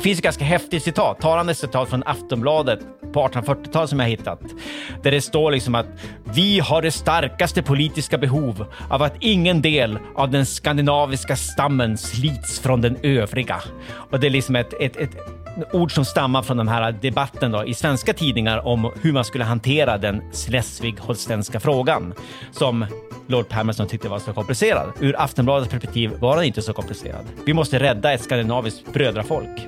Det 0.00 0.04
finns 0.04 0.18
ett 0.18 0.24
ganska 0.24 0.44
häftigt 0.44 0.82
citat, 0.82 1.20
talande 1.20 1.54
citat 1.54 1.88
från 1.88 2.02
Aftonbladet 2.06 2.80
på 3.12 3.28
1840-talet 3.28 3.90
som 3.90 4.00
jag 4.00 4.06
hittat. 4.08 4.40
Där 5.02 5.10
det 5.10 5.20
står 5.20 5.50
liksom 5.50 5.74
att 5.74 5.86
vi 6.24 6.60
har 6.60 6.82
det 6.82 6.90
starkaste 6.90 7.62
politiska 7.62 8.18
behov 8.18 8.66
av 8.90 9.02
att 9.02 9.14
ingen 9.20 9.62
del 9.62 9.98
av 10.14 10.30
den 10.30 10.46
skandinaviska 10.46 11.36
stammen 11.36 11.98
slits 11.98 12.60
från 12.60 12.80
den 12.80 12.96
övriga. 13.02 13.60
Och 14.10 14.20
det 14.20 14.26
är 14.26 14.30
liksom 14.30 14.56
ett, 14.56 14.74
ett, 14.80 14.96
ett 14.96 15.16
ord 15.72 15.94
som 15.94 16.04
stammar 16.04 16.42
från 16.42 16.56
den 16.56 16.68
här 16.68 16.92
debatten 16.92 17.50
då, 17.50 17.64
i 17.64 17.74
svenska 17.74 18.12
tidningar 18.12 18.66
om 18.66 18.92
hur 19.02 19.12
man 19.12 19.24
skulle 19.24 19.44
hantera 19.44 19.98
den 19.98 20.22
Schleswig-holstenska 20.32 21.60
frågan 21.60 22.14
som 22.52 22.86
Lord 23.26 23.48
Palmerston 23.48 23.86
tyckte 23.86 24.08
var 24.08 24.18
så 24.18 24.32
komplicerad. 24.32 24.92
Ur 25.00 25.20
Aftonbladets 25.20 25.70
perspektiv 25.70 26.10
var 26.18 26.36
den 26.36 26.44
inte 26.44 26.62
så 26.62 26.72
komplicerad. 26.72 27.24
Vi 27.46 27.54
måste 27.54 27.78
rädda 27.78 28.12
ett 28.12 28.22
skandinaviskt 28.22 28.92
brödrafolk. 28.92 29.60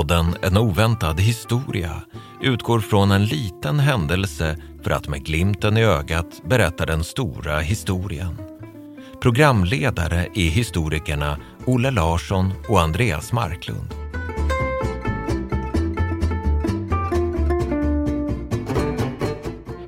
Podden 0.00 0.36
En 0.42 0.56
oväntad 0.56 1.20
historia 1.20 2.02
utgår 2.42 2.80
från 2.80 3.10
en 3.10 3.24
liten 3.24 3.80
händelse 3.80 4.56
för 4.82 4.90
att 4.90 5.08
med 5.08 5.24
glimten 5.24 5.76
i 5.76 5.84
ögat 5.84 6.42
berätta 6.44 6.86
den 6.86 7.04
stora 7.04 7.58
historien. 7.58 8.36
Programledare 9.22 10.26
är 10.34 10.50
historikerna 10.50 11.38
Olle 11.66 11.90
Larsson 11.90 12.52
och 12.68 12.80
Andreas 12.80 13.32
Marklund. 13.32 13.94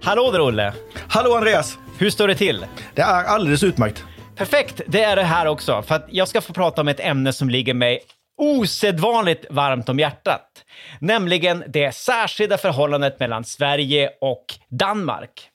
Hallå 0.02 0.30
där 0.32 0.40
Olle! 0.40 0.72
Hallå 1.08 1.34
Andreas! 1.34 1.78
Hur 1.98 2.10
står 2.10 2.28
det 2.28 2.34
till? 2.34 2.66
Det 2.94 3.02
är 3.02 3.24
alldeles 3.24 3.62
utmärkt. 3.62 4.04
Perfekt, 4.36 4.80
det 4.86 5.02
är 5.02 5.16
det 5.16 5.22
här 5.22 5.46
också. 5.46 5.82
För 5.82 5.94
att 5.94 6.06
jag 6.10 6.28
ska 6.28 6.40
få 6.40 6.52
prata 6.52 6.80
om 6.80 6.88
ett 6.88 7.00
ämne 7.00 7.32
som 7.32 7.50
ligger 7.50 7.74
mig 7.74 8.00
osedvanligt 8.36 9.46
varmt 9.50 9.88
om 9.88 9.98
hjärtat. 9.98 10.64
Nämligen 11.00 11.64
det 11.66 11.94
särskilda 11.94 12.58
förhållandet 12.58 13.20
mellan 13.20 13.44
Sverige 13.44 14.10
och 14.20 14.44
Danmark. 14.68 15.48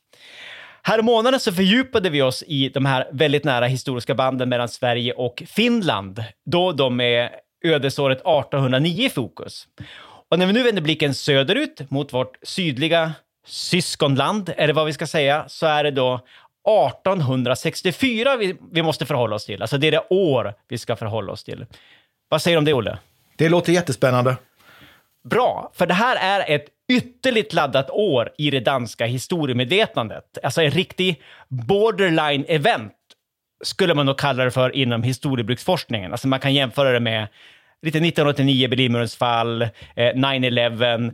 Härommånaden 0.84 1.40
så 1.40 1.52
fördjupade 1.52 2.10
vi 2.10 2.22
oss 2.22 2.44
i 2.48 2.70
de 2.70 2.86
här 2.86 3.08
väldigt 3.12 3.44
nära 3.44 3.66
historiska 3.66 4.16
banden 4.16 4.50
mellan 4.50 4.70
Sverige 4.70 5.14
och 5.14 5.44
Finland, 5.48 6.24
då 6.46 6.72
de 6.72 7.02
är 7.02 7.30
ödesåret 7.66 8.18
1809 8.18 9.06
i 9.06 9.10
fokus. 9.10 9.68
Och 10.30 10.40
när 10.40 10.46
vi 10.46 10.54
nu 10.54 10.64
vänder 10.64 10.82
blicken 10.82 11.14
söderut 11.14 11.92
mot 11.92 12.14
vårt 12.14 12.38
sydliga 12.44 13.12
syskonland, 13.48 14.54
eller 14.58 14.74
vad 14.74 14.86
vi 14.86 14.94
ska 14.94 15.08
säga, 15.08 15.46
så 15.48 15.66
är 15.66 15.84
det 15.84 15.92
då 15.92 16.20
1864 16.68 18.38
vi, 18.38 18.56
vi 18.72 18.82
måste 18.82 19.06
förhålla 19.06 19.36
oss 19.36 19.46
till. 19.46 19.62
Alltså 19.62 19.78
det 19.78 19.88
är 19.88 19.92
det 19.92 20.08
år 20.10 20.54
vi 20.68 20.78
ska 20.78 20.96
förhålla 20.96 21.32
oss 21.32 21.44
till. 21.44 21.66
Vad 22.30 22.42
säger 22.42 22.56
du 22.56 22.60
om 22.60 22.66
det, 22.66 22.74
Olle? 22.74 22.98
Det 23.38 23.50
låter 23.50 23.74
jättespännande. 23.74 24.38
Bra, 25.30 25.72
för 25.76 25.86
det 25.86 25.94
här 25.94 26.16
är 26.16 26.56
ett 26.56 26.66
ytterligt 26.90 27.54
laddat 27.54 27.90
år 27.90 28.30
i 28.38 28.52
det 28.52 28.60
danska 28.60 29.06
historiemedvetandet. 29.06 30.38
Alltså 30.44 30.62
en 30.62 30.72
riktig 30.72 31.22
borderline 31.48 32.46
event 32.48 32.94
skulle 33.64 33.94
man 33.94 34.06
nog 34.06 34.18
kalla 34.18 34.44
det 34.44 34.52
för 34.52 34.76
inom 34.76 35.04
historiebruksforskningen. 35.04 36.12
Alltså 36.12 36.28
man 36.28 36.40
kan 36.40 36.54
jämföra 36.54 36.92
det 36.92 37.00
med 37.00 37.28
lite 37.82 37.98
1989, 37.98 38.68
Berlinmurens 38.68 39.16
fall, 39.16 39.62
eh, 39.62 39.70
9-11, 39.96 41.14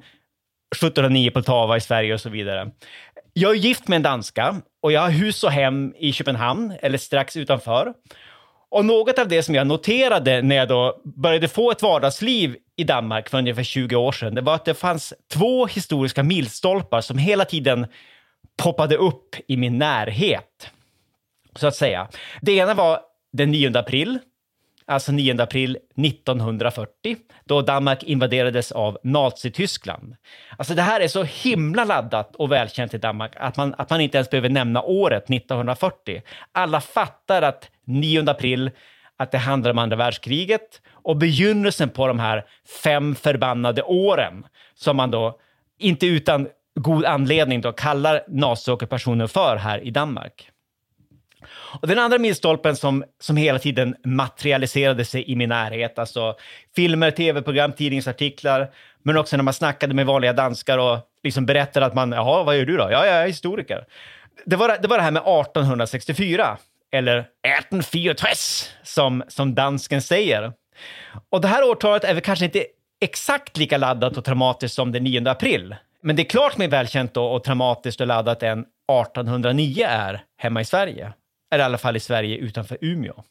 1709 0.76 1.32
Poltava 1.32 1.78
i 1.78 1.82
Sverige 1.82 2.14
och 2.14 2.22
så 2.22 2.30
vidare. 2.30 2.72
Jag 3.34 3.52
är 3.52 3.56
gift 3.56 3.88
med 3.88 3.96
en 3.96 4.04
danska 4.04 4.56
och 4.82 4.92
jag 4.92 5.02
har 5.02 5.10
hus 5.10 5.44
och 5.44 5.52
hem 5.52 5.94
i 5.98 6.14
Köpenhamn, 6.14 6.74
eller 6.82 6.98
strax 6.98 7.38
utanför. 7.38 7.94
Och 8.74 8.86
något 8.86 9.20
av 9.20 9.28
det 9.28 9.44
som 9.44 9.56
jag 9.56 9.68
noterade 9.68 10.42
när 10.42 10.56
jag 10.56 10.68
då 10.68 11.02
började 11.04 11.48
få 11.48 11.72
ett 11.72 11.82
vardagsliv 11.82 12.56
i 12.76 12.84
Danmark 12.84 13.30
för 13.30 13.38
ungefär 13.38 13.64
20 13.64 13.96
år 13.96 14.12
sedan, 14.12 14.36
det 14.36 14.42
var 14.42 14.56
att 14.56 14.66
det 14.66 14.74
fanns 14.74 15.14
två 15.34 15.66
historiska 15.66 16.24
milstolpar 16.24 17.02
som 17.02 17.18
hela 17.18 17.46
tiden 17.46 17.88
poppade 18.58 18.98
upp 18.98 19.36
i 19.48 19.58
min 19.58 19.78
närhet, 19.78 20.70
så 21.56 21.68
att 21.68 21.76
säga. 21.76 22.08
Det 22.42 22.52
ena 22.52 22.74
var 22.74 23.00
den 23.34 23.52
9 23.52 23.78
april, 23.78 24.20
alltså 24.86 25.12
9 25.12 25.42
april 25.42 25.78
1940, 25.98 27.18
då 27.46 27.62
Danmark 27.62 28.04
invaderades 28.04 28.72
av 28.72 28.98
Nazityskland. 29.04 30.16
Alltså 30.58 30.74
det 30.74 30.82
här 30.82 31.02
är 31.02 31.08
så 31.08 31.24
himla 31.24 31.86
laddat 31.86 32.36
och 32.36 32.52
välkänt 32.52 32.94
i 32.94 32.98
Danmark 32.98 33.32
att 33.36 33.58
man, 33.58 33.76
att 33.78 33.90
man 33.90 34.02
inte 34.02 34.18
ens 34.18 34.30
behöver 34.30 34.50
nämna 34.50 34.82
året 34.82 35.30
1940. 35.30 36.22
Alla 36.52 36.82
fattar 36.82 37.42
att 37.42 37.70
9 37.86 38.30
april, 38.30 38.72
att 39.18 39.32
det 39.32 39.38
handlar 39.38 39.72
om 39.72 39.78
andra 39.78 39.96
världskriget 39.96 40.82
och 40.92 41.18
begynnelsen 41.18 41.90
på 41.90 42.08
de 42.08 42.20
här 42.20 42.46
fem 42.84 43.16
förbannade 43.16 43.84
åren 43.84 44.46
som 44.76 44.98
man 44.98 45.12
då 45.12 45.40
inte 45.80 46.08
utan 46.08 46.48
god 46.76 47.06
anledning 47.06 47.62
då 47.62 47.72
kallar 47.72 48.24
naziockupationen 48.28 49.28
för 49.28 49.56
här 49.56 49.80
i 49.80 49.92
Danmark. 49.92 50.50
Och 51.82 51.88
den 51.88 52.00
andra 52.00 52.18
milstolpen 52.18 52.76
som, 52.76 53.04
som 53.20 53.38
hela 53.38 53.60
tiden 53.60 53.96
materialiserade 54.06 55.06
sig 55.06 55.32
i 55.32 55.36
min 55.36 55.50
närhet, 55.50 56.00
alltså 56.00 56.36
filmer, 56.76 57.12
tv-program, 57.12 57.72
tidningsartiklar, 57.72 58.72
men 59.04 59.18
också 59.18 59.38
när 59.38 59.44
man 59.44 59.54
snackade 59.54 59.94
med 59.94 60.06
vanliga 60.06 60.34
danskar 60.34 60.78
och 60.78 61.00
liksom 61.24 61.46
berättade 61.46 61.86
att 61.86 61.94
man, 61.94 62.12
jaha, 62.12 62.44
vad 62.44 62.58
gör 62.58 62.66
du 62.66 62.78
då? 62.78 62.88
Ja, 62.92 63.06
jag 63.06 63.16
är 63.16 63.28
historiker. 63.28 63.86
Det 64.46 64.56
var 64.56 64.78
det, 64.82 64.88
var 64.88 64.98
det 64.98 65.04
här 65.04 65.12
med 65.12 65.22
1864, 65.22 66.58
eller 66.92 67.18
1864 67.18 68.16
som, 68.84 69.24
som 69.28 69.56
dansken 69.56 70.02
säger. 70.02 70.54
Och 71.30 71.42
det 71.42 71.48
här 71.48 71.70
årtalet 71.70 72.04
är 72.04 72.14
väl 72.14 72.24
kanske 72.24 72.46
inte 72.46 72.66
exakt 73.02 73.58
lika 73.58 73.78
laddat 73.78 74.18
och 74.18 74.26
traumatiskt 74.26 74.76
som 74.76 74.92
den 74.92 75.04
9 75.04 75.30
april. 75.30 75.76
Men 76.02 76.16
det 76.16 76.22
är 76.22 76.30
klart 76.30 76.58
mer 76.58 76.68
välkänt 76.68 77.18
och, 77.18 77.36
och 77.36 77.44
traumatiskt 77.44 78.02
och 78.02 78.08
laddat 78.08 78.44
än 78.44 78.60
1809 78.60 79.86
är 79.90 80.24
hemma 80.38 80.62
i 80.62 80.66
Sverige 80.66 81.14
eller 81.54 81.64
i 81.64 81.66
alla 81.66 81.78
fall 81.78 81.96
i 81.96 82.00
Sverige 82.00 82.38
utanför 82.38 82.78
Umeå. 82.82 83.24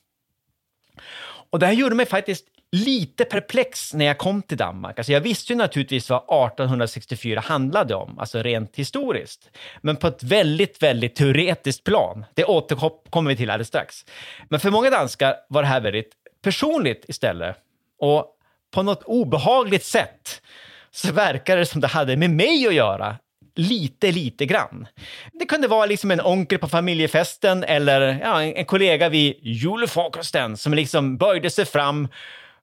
Och 1.51 1.59
det 1.59 1.67
här 1.67 1.73
gjorde 1.73 1.95
mig 1.95 2.07
faktiskt 2.07 2.47
lite 2.73 3.25
perplex 3.25 3.95
när 3.95 4.05
jag 4.05 4.19
kom 4.19 4.43
till 4.43 4.57
Danmark. 4.57 4.99
Alltså 4.99 5.13
jag 5.13 5.21
visste 5.21 5.53
ju 5.53 5.57
naturligtvis 5.57 6.11
vad 6.11 6.19
1864 6.19 7.41
handlade 7.41 7.95
om, 7.95 8.19
alltså 8.19 8.43
rent 8.43 8.77
historiskt. 8.77 9.51
Men 9.81 9.97
på 9.97 10.07
ett 10.07 10.23
väldigt, 10.23 10.83
väldigt 10.83 11.15
teoretiskt 11.15 11.85
plan. 11.85 12.25
Det 12.35 12.45
återkommer 12.45 13.31
vi 13.31 13.37
till 13.37 13.51
alldeles 13.51 13.69
strax. 13.69 14.05
Men 14.49 14.61
för 14.61 14.71
många 14.71 14.91
danskar 14.91 15.37
var 15.49 15.63
det 15.63 15.69
här 15.69 15.81
väldigt 15.81 16.13
personligt 16.43 17.05
istället. 17.09 17.57
Och 17.99 18.27
på 18.71 18.83
något 18.83 19.03
obehagligt 19.03 19.85
sätt 19.85 20.43
så 20.91 21.13
verkar 21.13 21.57
det 21.57 21.67
som 21.67 21.81
det 21.81 21.87
hade 21.87 22.17
med 22.17 22.31
mig 22.31 22.67
att 22.67 22.75
göra 22.75 23.17
lite, 23.55 24.13
lite 24.13 24.47
grann. 24.47 24.87
Det 25.33 25.47
kunde 25.47 25.69
vara 25.69 25.87
liksom 25.87 26.11
en 26.11 26.21
onkel 26.21 26.59
på 26.59 26.69
familjefesten 26.69 27.65
eller 27.65 28.19
ja, 28.23 28.43
en, 28.43 28.65
kollega 28.65 29.09
vid 29.09 29.37
julfrukosten 29.43 30.57
som 30.57 30.75
liksom 30.75 31.17
böjde 31.17 31.51
sig 31.51 31.65
fram 31.65 32.09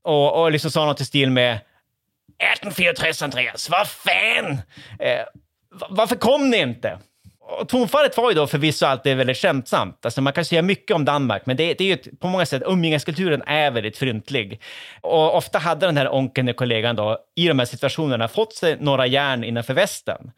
och, 0.01 0.41
och 0.41 0.51
liksom 0.51 0.71
sa 0.71 0.85
något 0.85 1.01
i 1.01 1.05
stil 1.05 1.31
med 1.31 1.51
1864 1.51 3.25
Andreas, 3.25 3.69
vad 3.69 3.87
fan! 3.87 4.51
Eh, 4.99 5.25
varför 5.89 6.15
kom 6.15 6.49
ni 6.49 6.57
inte? 6.57 6.99
Och 7.49 7.69
tonfallet 7.69 8.17
var 8.17 8.29
ju 8.29 8.35
då 8.35 8.47
förvisso 8.47 8.85
alltid 8.85 9.17
väldigt 9.17 9.37
skämtsamt. 9.37 10.05
Alltså 10.05 10.21
man 10.21 10.33
kan 10.33 10.45
säga 10.45 10.61
mycket 10.61 10.95
om 10.95 11.05
Danmark, 11.05 11.45
men 11.45 11.57
det, 11.57 11.73
det 11.73 11.83
är 11.83 11.87
ju 11.87 11.97
på 11.97 12.27
många 12.27 12.45
sätt, 12.45 12.63
umgängeskulturen 12.65 13.41
är 13.45 13.71
väldigt 13.71 13.97
fryntlig. 13.97 14.61
Och 15.01 15.35
ofta 15.35 15.59
hade 15.59 15.85
den 15.85 15.97
här 15.97 16.13
onkeln, 16.13 16.53
kollegan 16.53 16.95
då, 16.95 17.17
i 17.35 17.47
de 17.47 17.59
här 17.59 17.65
situationerna 17.65 18.27
fått 18.27 18.53
sig 18.53 18.77
några 18.79 19.07
järn 19.07 19.43
innanför 19.43 19.73
västen. 19.73 20.31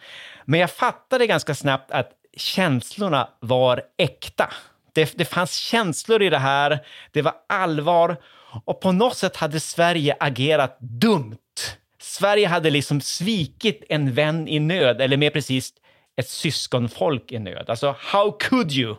Men 0.45 0.59
jag 0.59 0.71
fattade 0.71 1.27
ganska 1.27 1.55
snabbt 1.55 1.91
att 1.91 2.11
känslorna 2.37 3.29
var 3.39 3.81
äkta. 3.97 4.49
Det, 4.93 5.17
det 5.17 5.25
fanns 5.25 5.55
känslor 5.55 6.21
i 6.21 6.29
det 6.29 6.37
här, 6.37 6.79
det 7.11 7.21
var 7.21 7.33
allvar 7.49 8.17
Och 8.65 8.81
på 8.81 8.91
något 8.91 9.17
sätt 9.17 9.35
hade 9.35 9.59
Sverige 9.59 10.15
agerat 10.19 10.77
dumt. 10.79 11.37
Sverige 12.01 12.47
hade 12.47 12.69
liksom 12.69 13.01
svikit 13.01 13.83
en 13.89 14.13
vän 14.13 14.47
i 14.47 14.59
nöd, 14.59 15.01
eller 15.01 15.17
mer 15.17 15.29
precis 15.29 15.73
ett 16.15 16.29
syskonfolk 16.29 17.31
i 17.31 17.39
nöd. 17.39 17.69
Alltså, 17.69 17.95
how 17.99 18.31
could 18.31 18.71
you? 18.71 18.95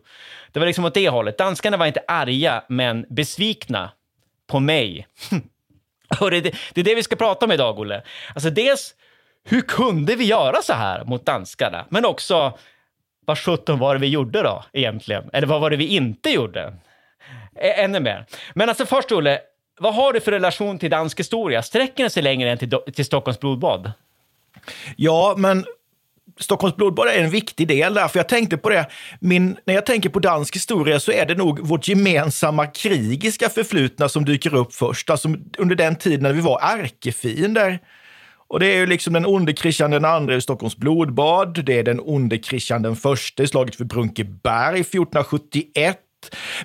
Det 0.52 0.58
var 0.58 0.66
liksom 0.66 0.84
åt 0.84 0.94
det 0.94 1.08
hållet. 1.08 1.38
Danskarna 1.38 1.76
var 1.76 1.86
inte 1.86 2.04
arga, 2.08 2.64
men 2.68 3.06
besvikna 3.08 3.90
på 4.46 4.60
mig. 4.60 5.06
Och 6.20 6.30
det, 6.30 6.40
det, 6.40 6.54
det 6.72 6.80
är 6.80 6.84
det 6.84 6.94
vi 6.94 7.02
ska 7.02 7.16
prata 7.16 7.46
om 7.46 7.52
idag, 7.52 7.78
Olle. 7.78 8.02
Alltså 8.34 8.50
dels, 8.50 8.94
hur 9.44 9.60
kunde 9.60 10.16
vi 10.16 10.24
göra 10.24 10.62
så 10.62 10.72
här 10.72 11.04
mot 11.04 11.26
danskarna? 11.26 11.86
Men 11.88 12.04
också, 12.04 12.58
vad 13.24 13.38
sjutton 13.38 13.78
var 13.78 13.94
det 13.94 14.00
vi 14.00 14.08
gjorde 14.08 14.42
då 14.42 14.64
egentligen? 14.72 15.30
Eller 15.32 15.46
vad 15.46 15.60
var 15.60 15.70
det 15.70 15.76
vi 15.76 15.86
inte 15.86 16.30
gjorde? 16.30 16.76
Ä 17.54 17.72
ännu 17.72 18.00
mer. 18.00 18.26
Men 18.54 18.68
alltså 18.68 18.86
först, 18.86 19.12
Olle, 19.12 19.40
vad 19.80 19.94
har 19.94 20.12
du 20.12 20.20
för 20.20 20.32
relation 20.32 20.78
till 20.78 20.90
dansk 20.90 21.20
historia? 21.20 21.62
Sträcker 21.62 22.04
den 22.04 22.10
sig 22.10 22.22
längre 22.22 22.50
än 22.50 22.58
till, 22.58 22.70
till 22.94 23.04
Stockholms 23.04 23.40
blodbad? 23.40 23.92
Ja, 24.96 25.34
men 25.36 25.64
Stockholms 26.40 26.76
blodbad 26.76 27.08
är 27.08 27.22
en 27.22 27.30
viktig 27.30 27.68
del 27.68 27.94
där, 27.94 28.08
för 28.08 28.18
jag 28.18 28.28
tänkte 28.28 28.56
på 28.56 28.68
det. 28.68 28.86
Min, 29.20 29.56
när 29.64 29.74
jag 29.74 29.86
tänker 29.86 30.08
på 30.08 30.18
dansk 30.18 30.56
historia 30.56 31.00
så 31.00 31.12
är 31.12 31.26
det 31.26 31.34
nog 31.34 31.60
vårt 31.60 31.88
gemensamma 31.88 32.66
krigiska 32.66 33.48
förflutna 33.48 34.08
som 34.08 34.24
dyker 34.24 34.54
upp 34.54 34.74
först. 34.74 35.10
Alltså 35.10 35.28
under 35.58 35.74
den 35.74 35.96
tiden 35.96 36.22
när 36.22 36.32
vi 36.32 36.40
var 36.40 36.60
ärkefiender. 36.62 37.78
Och 38.48 38.60
det 38.60 38.66
är 38.66 38.76
ju 38.76 38.86
liksom 38.86 39.12
den 39.12 39.26
onde 39.26 39.52
Kristian 39.52 39.90
den 39.90 40.30
i 40.30 40.40
Stockholms 40.40 40.76
blodbad. 40.76 41.64
Det 41.64 41.78
är 41.78 41.82
den 41.82 42.00
onde 42.02 42.38
Kristian 42.38 42.82
den 42.82 42.96
första 42.96 43.42
i 43.42 43.46
slaget 43.46 43.76
för 43.76 43.84
Brunkeberg 43.84 44.80
1471. 44.80 45.98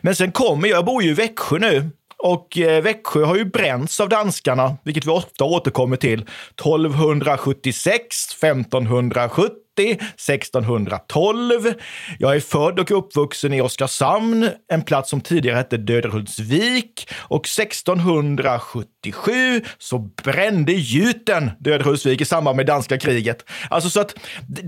Men 0.02 0.16
sen 0.16 0.32
kommer, 0.32 0.68
jag 0.68 0.86
bor 0.86 1.04
ju 1.04 1.10
i 1.10 1.14
Växjö 1.14 1.60
nu, 1.60 1.90
och 2.24 2.58
eh, 2.58 2.84
Växjö 2.84 3.26
har 3.26 3.36
ju 3.36 3.46
bränts 3.46 4.00
av 4.00 4.10
danskarna, 4.10 4.78
vilket 4.84 5.06
vi 5.06 5.12
ofta 5.12 5.44
återkommer 5.44 5.98
till. 5.98 6.22
1276, 6.22 8.44
1570, 8.44 9.52
1612. 9.80 11.74
Jag 12.20 12.36
är 12.36 12.40
född 12.40 12.80
och 12.80 12.92
uppvuxen 12.92 13.54
i 13.54 13.62
Oskarshamn, 13.62 14.50
en 14.72 14.82
plats 14.82 15.10
som 15.10 15.22
tidigare 15.22 15.58
hette 15.58 15.78
Döderhultsvik. 15.78 17.10
Och 17.18 17.46
1677 17.46 19.62
så 19.78 20.00
brände 20.24 20.72
gjuten 20.72 21.52
Döderhultsvik 21.60 22.22
i 22.22 22.26
samband 22.26 22.58
med 22.58 22.66
danska 22.66 22.98
kriget. 22.98 23.50
Alltså 23.70 23.90
så 23.90 24.02
att 24.02 24.16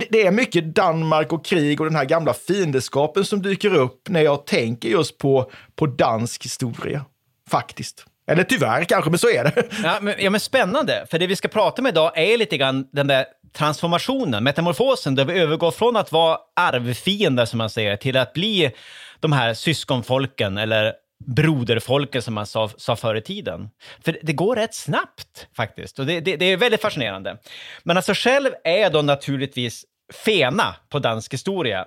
det 0.10 0.22
är 0.22 0.31
mycket 0.31 0.75
Danmark 0.75 1.34
och 1.34 1.46
krig 1.46 1.81
och 1.81 1.86
den 1.86 1.96
här 1.96 2.06
gamla 2.06 2.34
fiendeskapen 2.34 3.25
som 3.25 3.42
dyker 3.42 3.75
upp 3.75 4.01
när 4.10 4.22
jag 4.22 4.46
tänker 4.46 4.90
just 4.90 5.18
på, 5.18 5.51
på 5.75 5.86
dansk 5.86 6.46
historia. 6.46 7.06
Faktiskt. 7.50 8.06
Eller 8.28 8.44
tyvärr 8.44 8.84
kanske, 8.84 9.10
men 9.10 9.19
så 9.19 9.30
är 9.30 9.44
det. 9.44 9.63
Ja 9.84 9.98
men, 10.01 10.16
ja, 10.19 10.30
men 10.30 10.40
spännande, 10.40 11.06
för 11.12 11.19
det 11.19 11.28
vi 11.28 11.36
ska 11.36 11.48
prata 11.48 11.81
om 11.81 11.88
idag 11.88 12.12
är 12.18 12.38
lite 12.38 12.57
grann 12.57 12.88
den 12.92 13.07
där 13.07 13.25
transformationen, 13.54 14.44
metamorfosen, 14.44 15.16
där 15.16 15.25
vi 15.25 15.40
övergår 15.40 15.72
från 15.72 15.96
att 15.96 16.12
vara 16.12 16.38
arvfiender, 16.56 17.46
som 17.46 17.57
man 17.57 17.69
säger, 17.69 17.98
till 17.98 18.18
att 18.18 18.34
bli 18.34 18.72
de 19.19 19.31
här 19.31 19.54
syskonfolken, 19.54 20.57
eller 20.57 20.94
broderfolken 21.25 22.22
som 22.22 22.34
man 22.34 22.46
sa, 22.46 22.69
sa 22.78 22.96
förr 22.96 23.16
i 23.16 23.22
tiden. 23.22 23.69
För 24.06 24.18
det 24.22 24.34
går 24.34 24.56
rätt 24.56 24.75
snabbt 24.75 25.48
faktiskt 25.56 26.00
och 26.00 26.06
det, 26.06 26.19
det, 26.19 26.36
det, 26.36 26.46
är 26.46 26.57
väldigt 26.57 26.81
fascinerande. 26.81 27.38
Men 27.84 27.98
alltså 27.98 28.13
själv 28.16 28.50
är 28.63 28.78
jag 28.78 28.92
då 28.92 29.01
naturligtvis 29.01 29.86
fena 30.25 30.75
på 30.90 31.00
dansk 31.00 31.34
historia. 31.34 31.86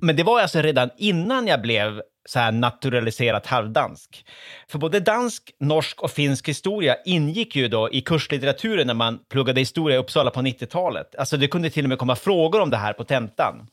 Men 0.00 0.16
det 0.16 0.22
var 0.22 0.40
alltså 0.40 0.62
redan 0.62 0.90
innan 0.96 1.46
jag 1.46 1.62
blev 1.62 2.02
så 2.28 2.38
här 2.38 2.52
naturaliserat 2.52 3.46
halvdansk. 3.46 4.26
För 4.68 4.78
både 4.78 5.00
dansk, 5.00 5.50
norsk 5.60 6.02
och 6.02 6.10
finsk 6.10 6.48
historia 6.48 6.96
ingick 7.04 7.56
ju 7.56 7.68
då 7.68 7.90
i 7.92 8.00
kurslitteraturen 8.00 8.86
när 8.86 8.94
man 8.94 9.18
pluggade 9.30 9.60
historia 9.60 9.96
i 9.96 10.00
Uppsala 10.00 10.30
på 10.30 10.40
90-talet. 10.40 11.14
Alltså 11.14 11.36
det 11.36 11.48
kunde 11.48 11.70
till 11.70 11.84
och 11.84 11.88
med 11.88 11.98
komma 11.98 12.16
frågor 12.16 12.60
om 12.60 12.70
det 12.70 12.76
här 12.76 12.92
på 12.92 13.04
tentan. 13.04 13.66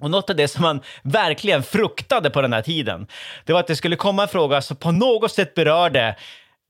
Och 0.00 0.10
något 0.10 0.30
av 0.30 0.36
det 0.36 0.48
som 0.48 0.62
man 0.62 0.80
verkligen 1.02 1.62
fruktade 1.62 2.30
på 2.30 2.42
den 2.42 2.52
här 2.52 2.62
tiden, 2.62 3.06
det 3.44 3.52
var 3.52 3.60
att 3.60 3.66
det 3.66 3.76
skulle 3.76 3.96
komma 3.96 4.22
en 4.22 4.28
fråga 4.28 4.62
som 4.62 4.76
på 4.76 4.92
något 4.92 5.32
sätt 5.32 5.54
berörde 5.54 6.16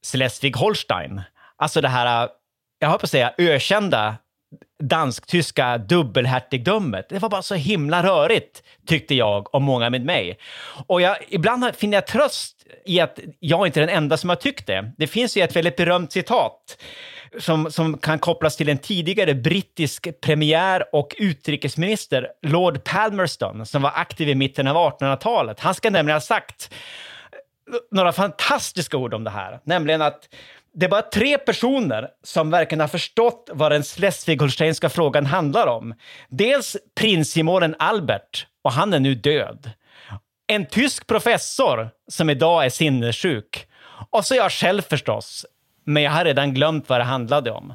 Schleswig-Holstein. 0.07 1.23
Alltså 1.57 1.81
det 1.81 1.89
här, 1.89 2.25
eh, 2.25 2.31
jag 2.79 2.89
höll 2.89 2.99
på 2.99 3.05
att 3.05 3.11
säga, 3.11 3.35
ökända 3.39 4.17
dansk-tyska 4.89 5.79
dubbelhertigdömet. 5.79 7.09
Det 7.09 7.19
var 7.19 7.29
bara 7.29 7.43
så 7.43 7.55
himla 7.55 8.03
rörigt, 8.03 8.63
tyckte 8.87 9.15
jag 9.15 9.55
och 9.55 9.63
många 9.63 9.91
med 9.91 10.05
mig. 10.05 10.39
Och 10.87 11.01
jag, 11.01 11.17
ibland 11.29 11.75
finner 11.77 11.97
jag 11.97 12.07
tröst 12.07 12.57
i 12.85 13.01
att 13.01 13.19
jag 13.41 13.67
inte 13.67 13.81
är 13.81 13.87
den 13.87 13.97
enda 13.97 14.17
som 14.17 14.29
har 14.29 14.37
tyckt 14.37 14.67
det. 14.67 14.93
Det 14.97 15.07
finns 15.07 15.37
ju 15.37 15.43
ett 15.43 15.57
väldigt 15.57 15.77
berömt 15.77 16.13
citat 16.13 16.79
som, 17.39 17.71
som 17.71 17.99
kan 17.99 18.19
kopplas 18.19 18.57
till 18.57 18.69
en 18.69 18.79
tidigare 18.79 19.35
brittisk 19.35 20.21
premiär 20.21 20.85
och 20.93 21.15
utrikesminister, 21.19 22.29
Lord 22.43 22.85
Palmerston, 22.85 23.67
som 23.67 23.83
var 23.83 23.93
aktiv 23.95 24.29
i 24.29 24.35
mitten 24.35 24.67
av 24.67 24.77
1800-talet. 24.77 25.61
Han 25.61 25.75
ska 25.75 25.91
nämligen 25.91 26.17
ha 26.17 26.21
sagt 26.21 26.75
några 27.91 28.13
fantastiska 28.13 28.97
ord 28.97 29.15
om 29.15 29.25
det 29.25 29.31
här, 29.31 29.61
nämligen 29.65 30.03
att 30.03 30.29
det 30.75 30.87
är 30.87 30.91
bara 30.91 31.03
tre 31.03 31.39
personer 31.39 32.09
som 32.23 32.51
verkligen 32.51 32.81
har 32.81 32.89
förstått 32.89 33.51
vad 33.53 33.73
den 33.73 33.83
schleswig-holsteinska 33.83 34.89
frågan 34.89 35.27
handlar 35.27 35.67
om. 35.67 35.95
Dels 36.29 36.77
prinsgemålen 36.95 37.75
Albert, 37.79 38.47
och 38.63 38.73
han 38.73 38.95
är 38.95 39.01
nu 39.01 39.15
död. 39.15 39.71
En 40.47 40.67
tysk 40.67 41.07
professor 41.07 41.91
som 42.09 42.31
idag 42.31 42.65
är 42.65 42.71
sinnessjuk. 42.71 43.67
Och 44.11 44.25
så 44.25 44.35
jag 44.35 44.53
själv 44.53 44.83
förstås, 44.83 45.47
men 45.85 46.03
jag 46.03 46.11
har 46.11 46.25
redan 46.25 46.55
glömt 46.55 46.89
vad 46.89 47.01
det 47.01 47.05
handlade 47.05 47.51
om. 47.51 47.75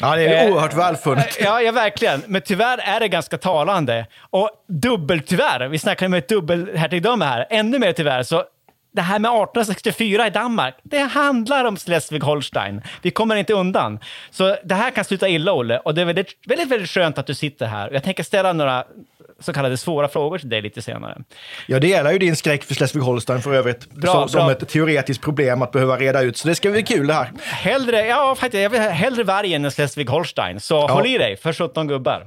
Ja, 0.00 0.16
det 0.16 0.26
är 0.26 0.52
oerhört 0.52 0.72
eh, 0.72 0.78
välfunnet. 0.78 1.36
Ja, 1.40 1.62
ja, 1.62 1.72
verkligen. 1.72 2.22
Men 2.26 2.42
tyvärr 2.42 2.78
är 2.78 3.00
det 3.00 3.08
ganska 3.08 3.38
talande. 3.38 4.06
Och 4.18 4.50
dubbeltyvärr, 4.68 5.68
vi 5.68 5.78
snackar 5.78 6.06
om 6.06 6.14
ett 6.14 6.28
dubbelhertigdöme 6.28 7.24
här, 7.24 7.46
ännu 7.50 7.78
mer 7.78 7.92
tyvärr, 7.92 8.22
så 8.22 8.44
det 8.94 9.02
här 9.02 9.18
med 9.18 9.28
1864 9.28 10.26
i 10.26 10.30
Danmark, 10.30 10.74
det 10.82 10.98
handlar 10.98 11.64
om 11.64 11.76
Schleswig-Holstein. 11.76 12.82
Vi 13.02 13.10
kommer 13.10 13.36
inte 13.36 13.52
undan. 13.52 13.98
Så 14.30 14.56
det 14.64 14.74
här 14.74 14.90
kan 14.90 15.04
sluta 15.04 15.28
illa, 15.28 15.52
Olle. 15.52 15.78
Och 15.78 15.94
det 15.94 16.00
är 16.00 16.04
väldigt, 16.04 16.36
väldigt, 16.46 16.68
väldigt 16.68 16.90
skönt 16.90 17.18
att 17.18 17.26
du 17.26 17.34
sitter 17.34 17.66
här. 17.66 17.90
Jag 17.90 18.02
tänker 18.02 18.22
ställa 18.22 18.52
några 18.52 18.84
så 19.40 19.52
kallade 19.52 19.76
svåra 19.76 20.08
frågor 20.08 20.38
till 20.38 20.48
dig 20.48 20.62
lite 20.62 20.82
senare. 20.82 21.18
Jag 21.66 21.80
delar 21.80 22.12
ju 22.12 22.18
din 22.18 22.36
skräck 22.36 22.64
för 22.64 22.74
Schleswig-Holstein 22.74 23.40
för 23.40 23.54
övrigt. 23.54 23.90
Bra, 23.90 24.12
som, 24.12 24.20
bra. 24.20 24.28
som 24.28 24.50
ett 24.50 24.68
teoretiskt 24.68 25.22
problem 25.22 25.62
att 25.62 25.72
behöva 25.72 25.96
reda 25.96 26.22
ut. 26.22 26.36
Så 26.36 26.48
det 26.48 26.54
ska 26.54 26.70
bli 26.70 26.82
kul 26.82 27.06
det 27.06 27.14
här. 27.14 27.30
Hellre, 27.42 28.06
ja 28.06 28.34
faktiskt, 28.34 28.62
jag 28.62 28.70
vill 28.70 28.80
hellre 28.80 29.24
vargen 29.24 29.64
än 29.64 29.70
Schleswig-Holstein. 29.70 30.58
Så 30.58 30.74
ja. 30.74 30.92
håll 30.92 31.06
i 31.06 31.18
dig 31.18 31.36
för 31.36 31.52
17 31.52 31.88
gubbar. 31.88 32.26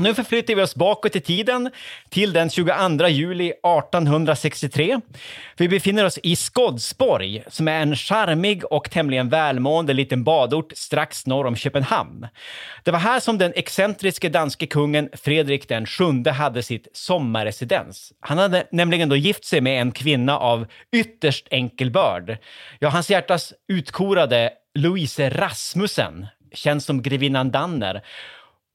Nu 0.00 0.14
förflyttar 0.14 0.54
vi 0.54 0.62
oss 0.62 0.74
bakåt 0.74 1.16
i 1.16 1.20
tiden 1.20 1.70
till 2.08 2.32
den 2.32 2.50
22 2.50 3.08
juli 3.08 3.48
1863. 3.48 5.00
Vi 5.56 5.68
befinner 5.68 6.04
oss 6.04 6.18
i 6.22 6.36
Skodsborg 6.36 7.42
som 7.48 7.68
är 7.68 7.80
en 7.80 7.96
charmig 7.96 8.64
och 8.72 8.90
tämligen 8.90 9.28
välmående 9.28 9.92
liten 9.92 10.24
badort 10.24 10.72
strax 10.76 11.26
norr 11.26 11.46
om 11.46 11.56
Köpenhamn. 11.56 12.26
Det 12.84 12.90
var 12.90 12.98
här 12.98 13.20
som 13.20 13.38
den 13.38 13.52
excentriske 13.56 14.28
danske 14.28 14.66
kungen 14.66 15.08
Fredrik 15.12 15.68
den 15.68 15.86
sjunde 15.86 16.30
hade 16.32 16.62
sitt 16.62 16.88
sommarresidens. 16.92 18.12
Han 18.20 18.38
hade 18.38 18.66
nämligen 18.72 19.08
då 19.08 19.16
gift 19.16 19.44
sig 19.44 19.60
med 19.60 19.80
en 19.80 19.92
kvinna 19.92 20.38
av 20.38 20.66
ytterst 20.92 21.48
enkel 21.50 21.90
börd. 21.90 22.38
Ja, 22.78 22.88
hans 22.88 23.10
hjärtas 23.10 23.52
utkorade 23.68 24.50
Louise 24.74 25.30
Rasmussen, 25.30 26.26
känd 26.52 26.82
som 26.82 27.02
grevinnan 27.02 27.50
Danner, 27.50 28.02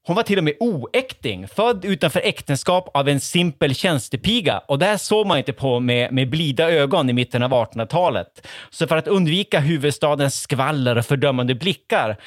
hon 0.05 0.15
var 0.15 0.23
till 0.23 0.37
och 0.37 0.43
med 0.43 0.53
oäkting, 0.59 1.47
född 1.47 1.85
utanför 1.85 2.19
äktenskap 2.19 2.89
av 2.93 3.09
en 3.09 3.19
simpel 3.19 3.75
tjänstepiga. 3.75 4.57
Och 4.57 4.79
det 4.79 4.85
här 4.85 4.97
såg 4.97 5.27
man 5.27 5.37
inte 5.37 5.53
på 5.53 5.79
med, 5.79 6.13
med 6.13 6.29
blida 6.29 6.71
ögon 6.71 7.09
i 7.09 7.13
mitten 7.13 7.43
av 7.43 7.51
1800-talet. 7.51 8.47
Så 8.69 8.87
för 8.87 8.97
att 8.97 9.07
undvika 9.07 9.59
huvudstadens 9.59 10.41
skvaller 10.41 10.97
och 10.97 11.05
fördömande 11.05 11.55
blickar 11.55 12.17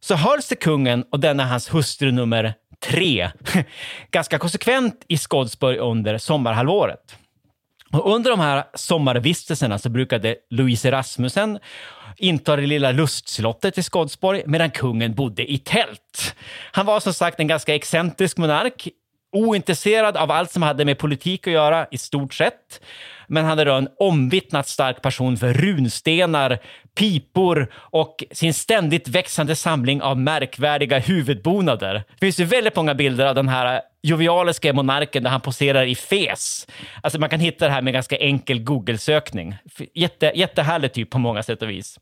så 0.00 0.14
höll 0.14 0.42
sig 0.42 0.56
kungen 0.56 1.04
och 1.12 1.20
denna 1.20 1.44
hans 1.44 1.74
hustru 1.74 2.12
nummer 2.12 2.54
tre 2.80 3.30
ganska 4.10 4.38
konsekvent 4.38 5.04
i 5.08 5.18
Skodsborg 5.18 5.78
under 5.78 6.18
sommarhalvåret. 6.18 7.16
Och 7.92 8.14
under 8.14 8.30
de 8.30 8.40
här 8.40 8.64
sommarvistelserna 8.74 9.78
så 9.78 9.88
brukade 9.88 10.36
Louise 10.50 10.90
Rasmussen 10.90 11.58
intar 12.16 12.56
det 12.56 12.66
lilla 12.66 12.92
lustslottet 12.92 13.78
i 13.78 13.82
Skodsborg 13.82 14.42
medan 14.46 14.70
kungen 14.70 15.14
bodde 15.14 15.52
i 15.52 15.58
tält. 15.58 16.34
Han 16.72 16.86
var 16.86 17.00
som 17.00 17.14
sagt 17.14 17.40
en 17.40 17.48
ganska 17.48 17.74
excentrisk 17.74 18.36
monark, 18.36 18.88
ointresserad 19.32 20.16
av 20.16 20.30
allt 20.30 20.50
som 20.50 20.62
hade 20.62 20.84
med 20.84 20.98
politik 20.98 21.46
att 21.46 21.52
göra 21.52 21.86
i 21.90 21.98
stort 21.98 22.34
sett. 22.34 22.80
Men 23.26 23.44
han 23.44 23.58
hade 23.58 23.70
då 23.70 23.74
en 23.74 23.88
omvittnat 23.98 24.68
stark 24.68 25.02
passion 25.02 25.36
för 25.36 25.52
runstenar, 25.52 26.58
pipor 26.94 27.72
och 27.74 28.24
sin 28.30 28.54
ständigt 28.54 29.08
växande 29.08 29.56
samling 29.56 30.02
av 30.02 30.18
märkvärdiga 30.18 30.98
huvudbonader. 30.98 31.94
Det 31.94 32.26
finns 32.26 32.40
ju 32.40 32.44
väldigt 32.44 32.76
många 32.76 32.94
bilder 32.94 33.26
av 33.26 33.34
den 33.34 33.48
här 33.48 33.80
jovialiska 34.04 34.72
monarken 34.72 35.22
där 35.22 35.30
han 35.30 35.40
poserar 35.40 35.86
i 35.86 35.94
fes. 35.94 36.66
Alltså 37.02 37.18
man 37.18 37.28
kan 37.28 37.40
hitta 37.40 37.64
det 37.64 37.70
här 37.70 37.82
med 37.82 37.92
ganska 37.92 38.16
enkel 38.16 38.62
Google-sökning. 38.62 39.54
Jätte, 39.94 40.32
jättehärlig 40.34 40.92
typ 40.92 41.10
på 41.10 41.18
många 41.18 41.42
sätt 41.42 41.62
och 41.62 41.70
vis. 41.70 41.98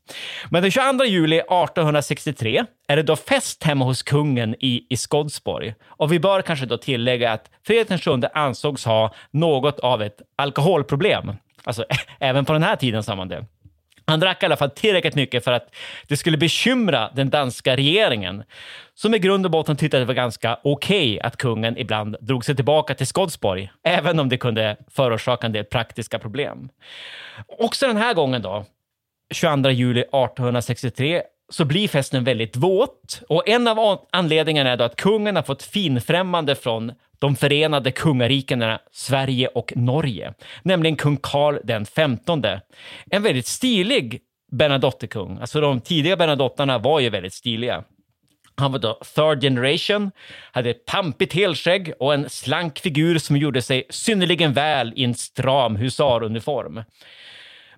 Men 0.49 0.61
den 0.61 0.71
22 0.71 1.05
juli 1.05 1.37
1863 1.37 2.65
är 2.87 2.95
det 2.95 3.03
då 3.03 3.15
fest 3.15 3.63
hemma 3.63 3.85
hos 3.85 4.03
kungen 4.03 4.55
i, 4.59 4.87
i 4.89 4.97
Skodsborg. 4.97 5.75
Och 5.85 6.11
vi 6.11 6.19
bör 6.19 6.41
kanske 6.41 6.65
då 6.65 6.77
tillägga 6.77 7.31
att 7.31 7.49
Fredrik 7.67 8.07
VII 8.07 8.23
ansågs 8.33 8.85
ha 8.85 9.13
något 9.31 9.79
av 9.79 10.01
ett 10.01 10.21
alkoholproblem. 10.35 11.12
Alltså 11.63 11.85
även 12.19 12.45
på 12.45 12.53
den 12.53 12.63
här 12.63 12.75
tiden 12.75 13.03
sa 13.03 13.15
man 13.15 13.27
det. 13.27 13.45
Han 14.05 14.19
drack 14.19 14.43
i 14.43 14.45
alla 14.45 14.57
fall 14.57 14.69
tillräckligt 14.69 15.15
mycket 15.15 15.43
för 15.43 15.51
att 15.51 15.75
det 16.07 16.17
skulle 16.17 16.37
bekymra 16.37 17.09
den 17.15 17.29
danska 17.29 17.75
regeringen, 17.75 18.43
som 18.93 19.13
i 19.13 19.19
grund 19.19 19.45
och 19.45 19.51
botten 19.51 19.75
tyckte 19.75 19.97
att 19.97 20.01
det 20.01 20.05
var 20.05 20.13
ganska 20.13 20.59
okej 20.63 21.15
okay 21.15 21.19
att 21.19 21.37
kungen 21.37 21.77
ibland 21.77 22.15
drog 22.21 22.45
sig 22.45 22.55
tillbaka 22.55 22.95
till 22.95 23.07
Skodsborg, 23.07 23.71
även 23.83 24.19
om 24.19 24.29
det 24.29 24.37
kunde 24.37 24.77
förorsaka 24.91 25.47
en 25.47 25.53
del 25.53 25.65
praktiska 25.65 26.19
problem. 26.19 26.69
Också 27.47 27.87
den 27.87 27.97
här 27.97 28.13
gången 28.13 28.41
då, 28.41 28.65
22 29.33 29.69
juli 29.69 30.01
1863, 30.01 31.21
så 31.49 31.65
blir 31.65 31.87
festen 31.87 32.23
väldigt 32.23 32.55
våt 32.55 33.21
och 33.29 33.49
en 33.49 33.67
av 33.67 34.05
anledningarna 34.11 34.69
är 34.69 34.77
då 34.77 34.83
att 34.83 34.95
kungen 34.95 35.35
har 35.35 35.43
fått 35.43 35.63
finfrämmande 35.63 36.55
från 36.55 36.91
de 37.23 37.35
förenade 37.35 37.91
kungarikena 37.91 38.79
Sverige 38.91 39.47
och 39.47 39.73
Norge, 39.75 40.33
nämligen 40.63 40.95
kung 40.95 41.17
Karl 41.17 41.59
den 41.63 41.85
femtonde. 41.85 42.61
En 43.11 43.23
väldigt 43.23 43.47
stilig 43.47 44.21
Bernadottekung. 44.51 45.37
Alltså 45.41 45.61
de 45.61 45.81
tidiga 45.81 46.17
Bernadottarna 46.17 46.77
var 46.77 46.99
ju 46.99 47.09
väldigt 47.09 47.33
stiliga. 47.33 47.83
Han 48.55 48.71
var 48.71 48.79
då 48.79 48.99
third 49.15 49.41
generation, 49.41 50.11
hade 50.51 50.69
ett 50.69 50.85
pampigt 50.85 51.33
helskägg 51.33 51.93
och 51.99 52.13
en 52.13 52.29
slank 52.29 52.79
figur 52.79 53.17
som 53.17 53.37
gjorde 53.37 53.61
sig 53.61 53.83
synnerligen 53.89 54.53
väl 54.53 54.93
i 54.95 55.03
en 55.03 55.15
stram 55.15 55.75
husaruniform. 55.75 56.83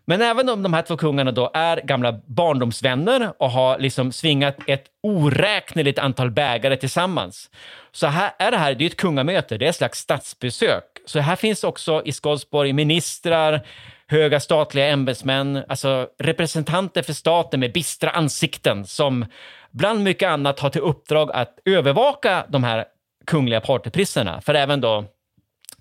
Men 0.05 0.21
även 0.21 0.49
om 0.49 0.63
de 0.63 0.73
här 0.73 0.81
två 0.81 0.97
kungarna 0.97 1.31
då 1.31 1.51
är 1.53 1.77
gamla 1.77 2.19
barndomsvänner 2.25 3.33
och 3.39 3.51
har 3.51 3.79
liksom 3.79 4.11
svingat 4.11 4.57
ett 4.67 4.85
oräkneligt 5.03 5.99
antal 5.99 6.31
bägare 6.31 6.77
tillsammans, 6.77 7.49
så 7.91 8.07
här 8.07 8.31
är 8.39 8.51
det 8.51 8.57
här 8.57 8.75
det 8.75 8.83
är 8.85 8.87
ett 8.87 8.97
kungamöte, 8.97 9.57
det 9.57 9.65
är 9.65 9.69
ett 9.69 9.75
slags 9.75 9.99
statsbesök. 9.99 10.83
Så 11.05 11.19
här 11.19 11.35
finns 11.35 11.63
också 11.63 12.01
i 12.05 12.11
Skodsborg 12.11 12.73
ministrar, 12.73 13.61
höga 14.07 14.39
statliga 14.39 14.87
ämbetsmän, 14.87 15.63
alltså 15.69 16.07
representanter 16.19 17.01
för 17.01 17.13
staten 17.13 17.59
med 17.59 17.73
bistra 17.73 18.09
ansikten 18.09 18.85
som 18.85 19.25
bland 19.71 20.03
mycket 20.03 20.29
annat 20.29 20.59
har 20.59 20.69
till 20.69 20.81
uppdrag 20.81 21.31
att 21.31 21.59
övervaka 21.65 22.45
de 22.49 22.63
här 22.63 22.85
kungliga 23.25 23.61
partypriserna. 23.61 24.41
För 24.41 24.53
även 24.53 24.81
då 24.81 25.05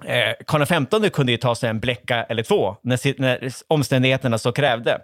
eh, 0.06 0.32
Karl 0.46 0.64
XV 0.64 1.08
kunde 1.10 1.32
ju 1.32 1.38
ta 1.38 1.54
sig 1.54 1.70
en 1.70 1.80
bläcka 1.80 2.24
eller 2.24 2.42
två 2.42 2.76
när, 2.82 3.20
när 3.20 3.50
omständigheterna 3.68 4.38
så 4.38 4.52
krävde. 4.52 5.00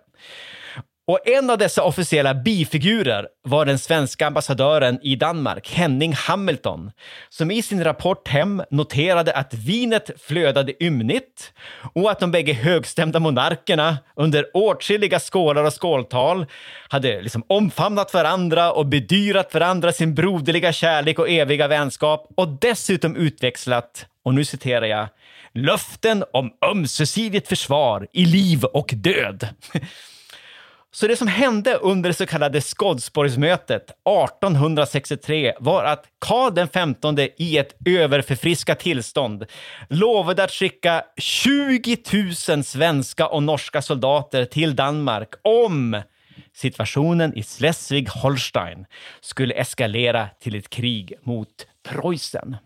Och 1.11 1.28
en 1.28 1.50
av 1.50 1.59
dessa 1.59 1.83
officiella 1.83 2.35
bifigurer 2.35 3.26
var 3.42 3.66
den 3.66 3.78
svenska 3.78 4.26
ambassadören 4.26 4.99
i 5.02 5.16
Danmark, 5.16 5.71
Henning 5.73 6.12
Hamilton, 6.12 6.90
som 7.28 7.50
i 7.50 7.62
sin 7.62 7.85
rapport 7.85 8.28
hem 8.28 8.62
noterade 8.71 9.33
att 9.33 9.54
vinet 9.54 10.11
flödade 10.21 10.85
ymnigt 10.85 11.52
och 11.95 12.11
att 12.11 12.21
de 12.21 12.30
bägge 12.30 12.52
högstämda 12.52 13.21
monarkerna 13.21 13.99
under 14.16 14.47
åtskilliga 14.54 15.21
skålar 15.21 15.64
och 15.64 15.83
skåltal 15.83 16.47
hade 16.88 17.23
liksom 17.23 17.45
omfamnat 17.49 18.14
varandra 18.14 18.73
och 18.73 18.87
bedyrat 18.87 19.54
varandra 19.54 19.92
sin 19.92 20.14
broderliga 20.14 20.73
kärlek 20.73 21.19
och 21.19 21.30
eviga 21.30 21.69
vänskap 21.69 22.28
och 22.37 22.49
dessutom 22.49 23.16
utväxlat, 23.16 24.07
och 24.25 24.35
nu 24.35 24.45
citerar 24.45 24.87
jag, 24.87 25.09
löften 25.55 26.25
om 26.33 26.50
ömsesidigt 26.71 27.49
försvar 27.49 28.09
i 28.12 28.25
liv 28.25 28.65
och 28.65 28.91
död. 28.95 29.49
Så 30.93 31.07
det 31.07 31.17
som 31.17 31.29
hände 31.29 31.75
under 31.75 32.11
det 32.11 32.15
så 32.15 32.27
kallade 32.27 32.61
Skodsborgsmötet 32.61 33.83
1863 33.83 35.55
var 35.61 35.85
att 35.85 36.05
Karl 36.19 36.67
XV 36.67 37.29
i 37.37 37.59
ett 37.59 37.77
överförfriskat 37.87 38.81
tillstånd 38.81 39.45
lovade 39.89 40.45
att 40.45 40.50
skicka 40.50 41.05
20 41.17 41.97
000 42.49 42.65
svenska 42.65 43.27
och 43.27 43.43
norska 43.43 43.83
soldater 43.83 44.45
till 44.45 44.77
Danmark 44.77 45.29
om 45.43 46.03
situationen 46.53 47.35
i 47.37 47.43
Schleswig-Holstein 47.43 48.85
skulle 49.21 49.55
eskalera 49.55 50.29
till 50.41 50.55
ett 50.55 50.71
krig 50.71 51.15
mot 51.23 51.67
Preussen. 51.89 52.57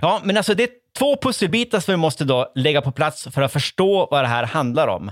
Ja, 0.00 0.20
men 0.24 0.36
alltså 0.36 0.54
det 0.54 0.62
är 0.62 0.70
två 0.98 1.16
pusselbitar 1.16 1.80
som 1.80 1.92
vi 1.92 1.96
måste 1.96 2.24
då 2.24 2.52
lägga 2.54 2.82
på 2.82 2.92
plats 2.92 3.28
för 3.34 3.42
att 3.42 3.52
förstå 3.52 4.08
vad 4.10 4.24
det 4.24 4.28
här 4.28 4.44
handlar 4.44 4.88
om. 4.88 5.10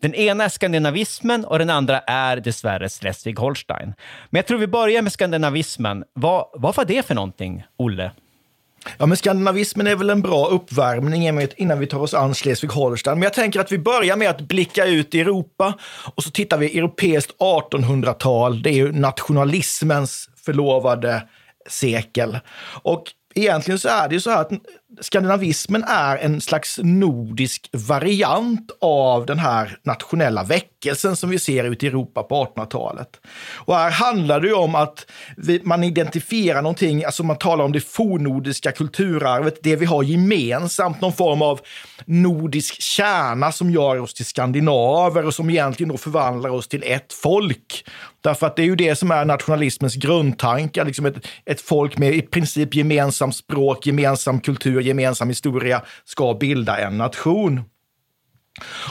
Den 0.00 0.14
ena 0.14 0.44
är 0.44 0.48
skandinavismen 0.48 1.44
och 1.44 1.58
den 1.58 1.70
andra 1.70 1.98
är 1.98 2.36
dessvärre 2.36 2.88
Schleswig-Holstein. 2.88 3.94
Men 4.30 4.38
jag 4.38 4.46
tror 4.46 4.58
vi 4.58 4.66
börjar 4.66 5.02
med 5.02 5.12
skandinavismen. 5.12 6.04
Vad, 6.12 6.46
vad 6.52 6.76
var 6.76 6.84
det 6.84 7.06
för 7.06 7.14
någonting, 7.14 7.64
Olle? 7.76 8.10
Ja, 8.98 9.06
men 9.06 9.16
skandinavismen 9.16 9.86
är 9.86 9.96
väl 9.96 10.10
en 10.10 10.22
bra 10.22 10.46
uppvärmning 10.46 11.28
innan 11.56 11.78
vi 11.78 11.86
tar 11.86 11.98
oss 11.98 12.14
an 12.14 12.32
Schleswig-Holstein. 12.32 13.14
Men 13.14 13.22
jag 13.22 13.32
tänker 13.32 13.60
att 13.60 13.72
vi 13.72 13.78
börjar 13.78 14.16
med 14.16 14.30
att 14.30 14.40
blicka 14.40 14.86
ut 14.86 15.14
i 15.14 15.20
Europa 15.20 15.74
och 16.14 16.22
så 16.22 16.30
tittar 16.30 16.58
vi 16.58 16.78
europeiskt 16.78 17.36
1800-tal. 17.38 18.62
Det 18.62 18.70
är 18.70 18.74
ju 18.74 18.92
nationalismens 18.92 20.28
förlovade 20.44 21.22
sekel. 21.68 22.38
Och 22.82 23.04
egentligen 23.34 23.78
så 23.78 23.88
är 23.88 24.08
det 24.08 24.14
ju 24.14 24.20
så 24.20 24.30
här 24.30 24.40
att 24.40 24.52
skandinavismen 25.00 25.84
är 25.88 26.16
en 26.16 26.40
slags 26.40 26.78
nordisk 26.82 27.70
variant 27.72 28.70
av 28.80 29.26
den 29.26 29.38
här 29.38 29.78
nationella 29.82 30.44
väckelsen 30.44 31.16
som 31.16 31.30
vi 31.30 31.38
ser 31.38 31.64
ute 31.64 31.86
i 31.86 31.88
Europa 31.88 32.22
på 32.22 32.44
1800-talet. 32.44 33.08
Och 33.54 33.74
här 33.74 33.90
handlar 33.90 34.40
det 34.40 34.46
ju 34.46 34.54
om 34.54 34.74
att 34.74 35.06
vi, 35.36 35.60
man 35.64 35.84
identifierar 35.84 36.62
någonting, 36.62 37.04
alltså 37.04 37.22
man 37.22 37.38
talar 37.38 37.64
om 37.64 37.72
det 37.72 37.80
fornnordiska 37.80 38.72
kulturarvet, 38.72 39.58
det 39.62 39.76
vi 39.76 39.86
har 39.86 40.02
gemensamt, 40.02 41.00
någon 41.00 41.12
form 41.12 41.42
av 41.42 41.60
nordisk 42.04 42.80
kärna 42.82 43.52
som 43.52 43.70
gör 43.70 44.00
oss 44.00 44.14
till 44.14 44.26
skandinaver 44.26 45.26
och 45.26 45.34
som 45.34 45.50
egentligen 45.50 45.88
då 45.88 45.98
förvandlar 45.98 46.50
oss 46.50 46.68
till 46.68 46.82
ett 46.86 47.12
folk. 47.12 47.84
Därför 48.20 48.46
att 48.46 48.56
det 48.56 48.62
är 48.62 48.66
ju 48.66 48.76
det 48.76 48.96
som 48.96 49.10
är 49.10 49.24
nationalismens 49.24 49.94
grundtankar, 49.94 50.84
liksom 50.84 51.06
ett, 51.06 51.26
ett 51.44 51.60
folk 51.60 51.98
med 51.98 52.14
i 52.14 52.22
princip 52.22 52.74
gemensamt 52.74 53.36
språk, 53.36 53.86
gemensam 53.86 54.40
kultur, 54.40 54.81
gemensam 54.82 55.28
historia 55.28 55.82
ska 56.04 56.34
bilda 56.34 56.78
en 56.78 56.98
nation. 56.98 57.60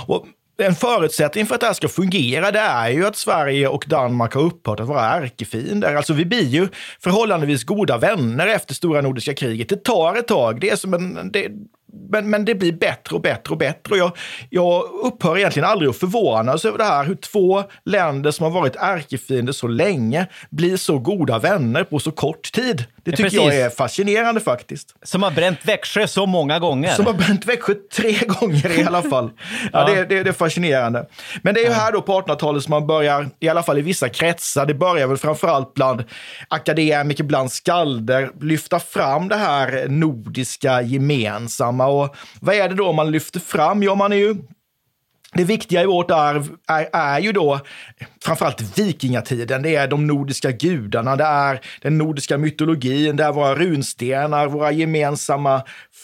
Och 0.07 0.27
en 0.57 0.75
förutsättning 0.75 1.45
för 1.45 1.55
att 1.55 1.61
det 1.61 1.67
här 1.67 1.73
ska 1.73 1.87
fungera, 1.87 2.51
det 2.51 2.59
är 2.59 2.89
ju 2.89 3.05
att 3.05 3.15
Sverige 3.15 3.67
och 3.67 3.85
Danmark 3.87 4.33
har 4.33 4.41
upphört 4.41 4.79
att 4.79 4.87
vara 4.87 5.05
ärkefiender. 5.05 5.95
Alltså 5.95 6.13
vi 6.13 6.25
blir 6.25 6.47
ju 6.47 6.67
förhållandevis 6.99 7.63
goda 7.63 7.97
vänner 7.97 8.47
efter 8.47 8.73
stora 8.73 9.01
nordiska 9.01 9.33
kriget. 9.33 9.69
Det 9.69 9.83
tar 9.83 10.15
ett 10.15 10.27
tag. 10.27 10.61
Det 10.61 10.69
är 10.69 10.75
som 10.75 10.93
en, 10.93 11.31
det, 11.31 11.47
men, 12.09 12.29
men 12.29 12.45
det 12.45 12.55
blir 12.55 12.71
bättre 12.71 13.15
och 13.15 13.21
bättre 13.21 13.51
och 13.51 13.57
bättre. 13.57 13.93
Och 13.93 13.97
jag, 13.97 14.11
jag 14.49 14.83
upphör 15.03 15.37
egentligen 15.37 15.69
aldrig 15.69 15.89
att 15.89 15.97
förvånas 15.97 16.65
över 16.65 16.77
det 16.77 16.83
här, 16.83 17.05
hur 17.05 17.15
två 17.15 17.63
länder 17.85 18.31
som 18.31 18.43
har 18.43 18.61
varit 18.61 18.75
ärkefiender 18.75 19.53
så 19.53 19.67
länge 19.67 20.27
blir 20.49 20.77
så 20.77 20.99
goda 20.99 21.39
vänner 21.39 21.83
på 21.83 21.99
så 21.99 22.11
kort 22.11 22.51
tid. 22.51 22.85
Det 23.03 23.11
tycker 23.11 23.23
Precis. 23.23 23.39
jag 23.39 23.55
är 23.55 23.69
fascinerande 23.69 24.41
faktiskt. 24.41 24.95
Som 25.03 25.23
har 25.23 25.31
bränt 25.31 25.59
Växjö 25.63 26.07
så 26.07 26.25
många 26.25 26.59
gånger. 26.59 26.89
Som 26.89 27.05
har 27.05 27.13
bränt 27.13 27.45
Växjö 27.45 27.73
tre 27.95 28.13
gånger 28.27 28.79
i 28.79 28.83
alla 28.83 29.01
fall. 29.01 29.31
Ja, 29.73 29.85
det, 29.85 30.05
det, 30.05 30.23
det 30.23 30.29
är 30.29 30.33
fascinerande. 30.33 31.05
Men 31.41 31.53
det 31.53 31.61
är 31.61 31.65
ju 31.65 31.71
här 31.71 31.91
då 31.91 32.01
på 32.01 32.21
1800-talet 32.21 32.63
som 32.63 32.71
man 32.71 32.87
börjar, 32.87 33.29
i 33.39 33.49
alla 33.49 33.63
fall 33.63 33.77
i 33.77 33.81
vissa 33.81 34.09
kretsar, 34.09 34.65
det 34.65 34.73
börjar 34.73 35.07
väl 35.07 35.17
framförallt 35.17 35.73
bland 35.73 36.03
akademiker, 36.47 37.23
bland 37.23 37.51
skalder, 37.51 38.31
lyfta 38.41 38.79
fram 38.79 39.27
det 39.27 39.35
här 39.35 39.87
nordiska 39.87 40.81
gemensamma. 40.81 41.87
Och 41.87 42.15
vad 42.39 42.55
är 42.55 42.69
det 42.69 42.75
då 42.75 42.93
man 42.93 43.11
lyfter 43.11 43.39
fram? 43.39 43.83
Ja, 43.83 43.95
man 43.95 44.11
är 44.11 44.17
ju 44.17 44.35
det 45.35 45.43
viktiga 45.43 45.83
i 45.83 45.85
vårt 45.85 46.11
arv 46.11 46.49
är, 46.67 46.89
är 46.93 47.19
ju 47.19 47.31
då 47.31 47.59
framförallt 48.23 48.77
vikingatiden. 48.77 49.61
Det 49.61 49.75
är 49.75 49.87
de 49.87 50.07
nordiska 50.07 50.51
gudarna, 50.51 51.15
det 51.15 51.23
är 51.23 51.61
den 51.81 51.97
nordiska 51.97 52.37
mytologin, 52.37 53.15
det 53.15 53.23
är 53.23 53.31
våra 53.31 53.55
runstenar, 53.55 54.47
våra 54.47 54.71
gemensamma 54.71 55.63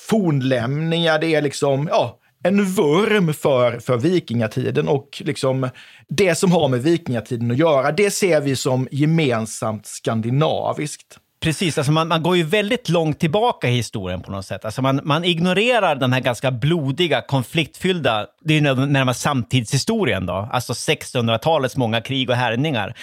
fornlämningar. 0.09 1.19
Det 1.19 1.35
är 1.35 1.41
liksom, 1.41 1.87
ja, 1.91 2.19
en 2.43 2.65
vurm 2.65 3.33
för, 3.33 3.79
för 3.79 3.97
vikingatiden 3.97 4.87
och 4.87 5.21
liksom 5.25 5.69
det 6.09 6.35
som 6.35 6.51
har 6.51 6.67
med 6.67 6.83
vikingatiden 6.83 7.51
att 7.51 7.57
göra. 7.57 7.91
Det 7.91 8.11
ser 8.11 8.41
vi 8.41 8.55
som 8.55 8.87
gemensamt 8.91 9.85
skandinaviskt. 9.85 11.19
Precis, 11.39 11.77
alltså 11.77 11.91
man, 11.91 12.07
man 12.07 12.23
går 12.23 12.37
ju 12.37 12.43
väldigt 12.43 12.89
långt 12.89 13.19
tillbaka 13.19 13.69
i 13.69 13.71
historien 13.71 14.21
på 14.21 14.31
något 14.31 14.45
sätt. 14.45 14.65
Alltså 14.65 14.81
man, 14.81 15.01
man 15.03 15.23
ignorerar 15.23 15.95
den 15.95 16.13
här 16.13 16.19
ganska 16.19 16.51
blodiga, 16.51 17.21
konfliktfyllda, 17.21 18.27
det 18.41 18.53
är 18.53 18.61
ju 18.61 18.85
närmast 18.85 19.21
samtidshistorien 19.21 20.25
då, 20.25 20.49
alltså 20.51 20.73
1600-talets 20.73 21.77
många 21.77 22.01
krig 22.01 22.29
och 22.29 22.35
härjningar. 22.35 22.97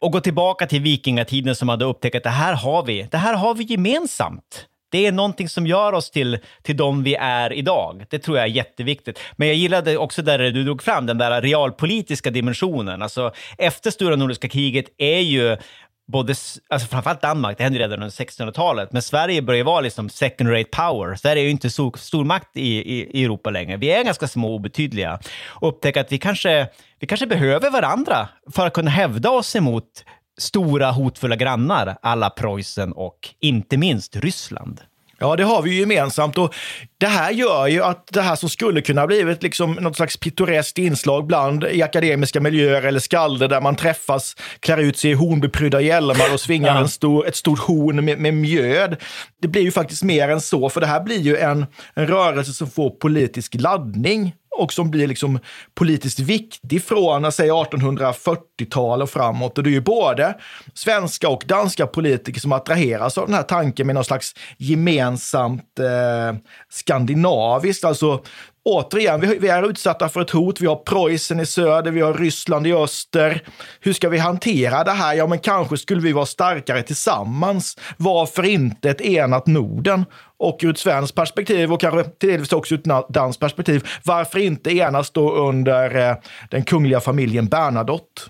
Och 0.00 0.12
går 0.12 0.20
tillbaka 0.20 0.66
till 0.66 0.82
vikingatiden 0.82 1.54
som 1.54 1.68
hade 1.68 1.84
upptäckt 1.84 2.16
att 2.16 2.22
det 2.22 2.30
här 2.30 2.54
har 2.54 2.84
vi, 2.84 3.08
det 3.10 3.18
här 3.18 3.34
har 3.34 3.54
vi 3.54 3.64
gemensamt. 3.64 4.66
Det 4.90 5.06
är 5.06 5.12
någonting 5.12 5.48
som 5.48 5.66
gör 5.66 5.92
oss 5.92 6.10
till, 6.10 6.38
till 6.62 6.76
de 6.76 7.02
vi 7.02 7.14
är 7.14 7.52
idag. 7.52 8.04
Det 8.10 8.18
tror 8.18 8.36
jag 8.36 8.44
är 8.46 8.50
jätteviktigt. 8.50 9.20
Men 9.36 9.48
jag 9.48 9.56
gillade 9.56 9.96
också 9.96 10.22
där 10.22 10.38
du 10.38 10.64
drog 10.64 10.82
fram 10.82 11.06
den 11.06 11.18
där 11.18 11.42
realpolitiska 11.42 12.30
dimensionen. 12.30 13.02
Alltså, 13.02 13.32
efter 13.58 13.90
stora 13.90 14.16
nordiska 14.16 14.48
kriget 14.48 14.84
är 14.98 15.20
ju 15.20 15.56
både, 16.06 16.34
alltså 16.68 16.88
framförallt 16.88 17.22
Danmark, 17.22 17.58
det 17.58 17.64
hände 17.64 17.78
redan 17.78 18.02
under 18.02 18.08
1600-talet, 18.08 18.92
men 18.92 19.02
Sverige 19.02 19.42
börjar 19.42 19.64
vara 19.64 19.80
liksom 19.80 20.08
second 20.08 20.50
rate 20.50 20.70
power. 20.70 21.14
Sverige 21.14 21.42
är 21.42 21.44
ju 21.44 21.50
inte 21.50 21.70
så 21.70 21.92
stormakt 21.92 22.56
i, 22.56 22.60
i, 22.60 23.20
i 23.20 23.24
Europa 23.24 23.50
längre. 23.50 23.76
Vi 23.76 23.90
är 23.90 24.04
ganska 24.04 24.28
små 24.28 24.48
och 24.48 24.54
obetydliga. 24.54 25.18
Och 25.46 25.68
upptäcka 25.68 26.00
att 26.00 26.12
vi 26.12 26.18
kanske, 26.18 26.68
vi 26.98 27.06
kanske 27.06 27.26
behöver 27.26 27.70
varandra 27.70 28.28
för 28.52 28.66
att 28.66 28.72
kunna 28.72 28.90
hävda 28.90 29.30
oss 29.30 29.56
emot 29.56 30.04
stora 30.38 30.90
hotfulla 30.90 31.36
grannar, 31.36 31.96
alla 32.02 32.30
Preussen 32.30 32.92
och 32.92 33.28
inte 33.40 33.76
minst 33.76 34.16
Ryssland. 34.16 34.80
Ja, 35.18 35.36
det 35.36 35.44
har 35.44 35.62
vi 35.62 35.70
ju 35.70 35.80
gemensamt 35.80 36.38
och 36.38 36.54
det 36.98 37.06
här 37.06 37.30
gör 37.30 37.66
ju 37.66 37.82
att 37.82 38.08
det 38.12 38.20
här 38.22 38.36
som 38.36 38.48
skulle 38.48 38.80
kunna 38.80 39.06
blivit 39.06 39.42
liksom 39.42 39.72
något 39.72 39.96
slags 39.96 40.16
pittoreskt 40.16 40.78
inslag 40.78 41.26
bland 41.26 41.64
i 41.64 41.82
akademiska 41.82 42.40
miljöer 42.40 42.82
eller 42.82 43.00
skalder 43.00 43.48
där 43.48 43.60
man 43.60 43.76
träffas, 43.76 44.36
klär 44.60 44.78
ut 44.78 44.98
sig 44.98 45.10
i 45.10 45.14
hornbeprydda 45.14 45.80
hjälmar 45.80 46.32
och 46.34 46.40
svingar 46.40 46.74
Ja. 46.74 46.80
en 46.80 46.88
stor, 46.88 47.26
ett 47.26 47.36
stort 47.36 47.58
horn 47.58 48.04
med, 48.04 48.18
med 48.18 48.34
mjöd. 48.34 48.96
Det 49.42 49.48
blir 49.48 49.62
ju 49.62 49.70
faktiskt 49.70 50.02
mer 50.02 50.28
än 50.28 50.40
så, 50.40 50.68
för 50.70 50.80
det 50.80 50.86
här 50.86 51.00
blir 51.00 51.20
ju 51.20 51.36
en, 51.36 51.66
en 51.94 52.06
rörelse 52.06 52.52
som 52.52 52.70
får 52.70 52.90
politisk 52.90 53.54
laddning 53.54 54.34
och 54.56 54.72
som 54.72 54.90
blir 54.90 55.06
liksom 55.06 55.38
politiskt 55.74 56.18
viktig 56.18 56.82
från 56.82 57.32
säg 57.32 57.50
1840-tal 57.50 59.02
och 59.02 59.10
framåt. 59.10 59.58
Och 59.58 59.64
det 59.64 59.70
är 59.70 59.72
ju 59.72 59.80
både 59.80 60.34
svenska 60.74 61.28
och 61.28 61.44
danska 61.46 61.86
politiker 61.86 62.40
som 62.40 62.52
attraheras 62.52 63.18
av 63.18 63.26
den 63.26 63.34
här 63.34 63.42
tanken 63.42 63.86
med 63.86 63.94
någon 63.94 64.04
slags 64.04 64.34
gemensamt 64.56 65.78
eh, 65.78 66.38
skandinaviskt. 66.68 67.84
Alltså 67.84 68.22
återigen, 68.66 69.20
vi, 69.20 69.38
vi 69.38 69.48
är 69.48 69.70
utsatta 69.70 70.08
för 70.08 70.20
ett 70.20 70.30
hot. 70.30 70.60
Vi 70.60 70.66
har 70.66 70.76
Preussen 70.76 71.40
i 71.40 71.46
söder, 71.46 71.90
vi 71.90 72.00
har 72.00 72.14
Ryssland 72.14 72.66
i 72.66 72.72
öster. 72.72 73.42
Hur 73.80 73.92
ska 73.92 74.08
vi 74.08 74.18
hantera 74.18 74.84
det 74.84 74.90
här? 74.90 75.14
Ja, 75.14 75.26
men 75.26 75.38
kanske 75.38 75.76
skulle 75.76 76.00
vi 76.00 76.12
vara 76.12 76.26
starkare 76.26 76.82
tillsammans. 76.82 77.78
Varför 77.96 78.42
inte 78.42 78.90
ett 78.90 79.00
enat 79.00 79.46
Norden? 79.46 80.04
Och 80.38 80.58
ur 80.62 80.70
ett 80.70 80.78
svenskt 80.78 81.14
perspektiv 81.14 81.72
och 81.72 81.80
kanske 81.80 82.04
till 82.04 82.28
delvis 82.28 82.52
också 82.52 82.74
ur 82.74 82.78
ett 82.78 83.08
danskt 83.08 83.40
perspektiv, 83.40 83.88
varför 84.04 84.38
inte 84.38 84.76
enas 84.76 85.10
då 85.10 85.34
under 85.34 86.10
eh, 86.10 86.16
den 86.50 86.64
kungliga 86.64 87.00
familjen 87.00 87.46
Bernadotte? 87.46 88.22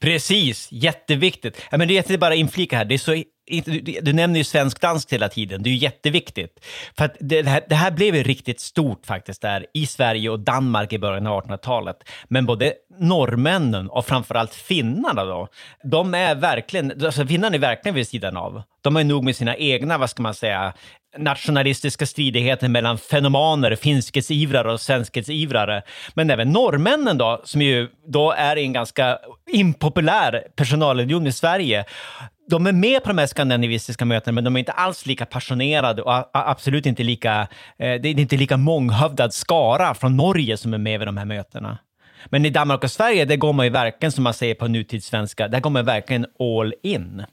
Precis, 0.00 0.68
jätteviktigt. 0.72 1.62
Ja, 1.70 1.78
men 1.78 1.88
det 1.88 2.10
är 2.10 2.18
bara 2.18 2.34
inflika 2.34 2.76
här, 2.76 2.84
det 2.84 2.94
är 2.94 2.98
så, 2.98 3.22
du, 3.50 3.80
du 4.02 4.12
nämner 4.12 4.38
ju 4.38 4.44
svensk-danskt 4.44 5.12
hela 5.12 5.28
tiden, 5.28 5.62
det 5.62 5.68
är 5.68 5.72
ju 5.72 5.78
jätteviktigt. 5.78 6.64
För 6.98 7.04
att 7.04 7.16
det, 7.20 7.42
det, 7.42 7.50
här, 7.50 7.64
det 7.68 7.74
här 7.74 7.90
blev 7.90 8.16
ju 8.16 8.22
riktigt 8.22 8.60
stort 8.60 9.06
faktiskt 9.06 9.42
där 9.42 9.66
i 9.74 9.86
Sverige 9.86 10.30
och 10.30 10.40
Danmark 10.40 10.92
i 10.92 10.98
början 10.98 11.26
av 11.26 11.44
1800-talet. 11.44 11.96
Men 12.28 12.46
både 12.46 12.72
norrmännen 12.98 13.90
och 13.90 14.06
framförallt 14.06 14.54
finnarna 14.54 15.24
då, 15.24 15.48
de 15.84 16.14
är 16.14 16.34
verkligen, 16.34 17.04
alltså 17.04 17.26
finnarna 17.26 17.54
är 17.54 17.60
verkligen 17.60 17.94
vid 17.94 18.08
sidan 18.08 18.36
av. 18.36 18.62
De 18.82 18.94
har 18.94 19.02
ju 19.02 19.08
nog 19.08 19.24
med 19.24 19.36
sina 19.36 19.56
egna, 19.56 19.98
vad 19.98 20.10
ska 20.10 20.22
man 20.22 20.34
säga, 20.34 20.72
nationalistiska 21.18 22.06
stridigheter 22.06 22.68
mellan 22.68 22.98
fenomaner, 22.98 23.76
finskhetsivrare 23.76 24.72
och 24.72 24.80
svenskhets'ivrare. 24.80 25.82
Men 26.14 26.30
även 26.30 26.52
norrmännen 26.52 27.18
då, 27.18 27.40
som 27.44 27.62
ju 27.62 27.88
då 28.06 28.32
är 28.32 28.56
i 28.56 28.62
en 28.62 28.72
ganska 28.72 29.18
impopulär 29.52 30.42
personalunion 30.56 31.26
i 31.26 31.32
Sverige, 31.32 31.84
de 32.50 32.66
är 32.66 32.72
med 32.72 33.02
på 33.02 33.08
de 33.08 33.18
här 33.18 33.26
skandinavistiska 33.26 34.04
mötena, 34.04 34.34
men 34.34 34.44
de 34.44 34.56
är 34.56 34.58
inte 34.58 34.72
alls 34.72 35.06
lika 35.06 35.26
passionerade 35.26 36.02
och 36.02 36.30
absolut 36.32 36.86
inte 36.86 37.02
lika, 37.02 37.40
eh, 37.78 38.00
det 38.00 38.08
är 38.08 38.18
inte 38.18 38.36
lika 38.36 38.56
månghövdad 38.56 39.34
skara 39.34 39.94
från 39.94 40.16
Norge 40.16 40.56
som 40.56 40.74
är 40.74 40.78
med 40.78 40.98
vid 40.98 41.08
de 41.08 41.16
här 41.16 41.24
mötena. 41.24 41.78
Men 42.26 42.46
i 42.46 42.50
Danmark 42.50 42.84
och 42.84 42.90
Sverige, 42.90 43.24
där 43.24 43.36
går 43.36 43.52
man 43.52 43.66
ju 43.66 43.70
verkligen, 43.70 44.12
som 44.12 44.24
man 44.24 44.34
säger 44.34 44.54
på 44.54 44.68
nutidssvenska, 44.68 45.48
där 45.48 45.60
går 45.60 45.70
man 45.70 45.84
verkligen 45.84 46.26
all 46.38 46.74
in. 46.82 47.24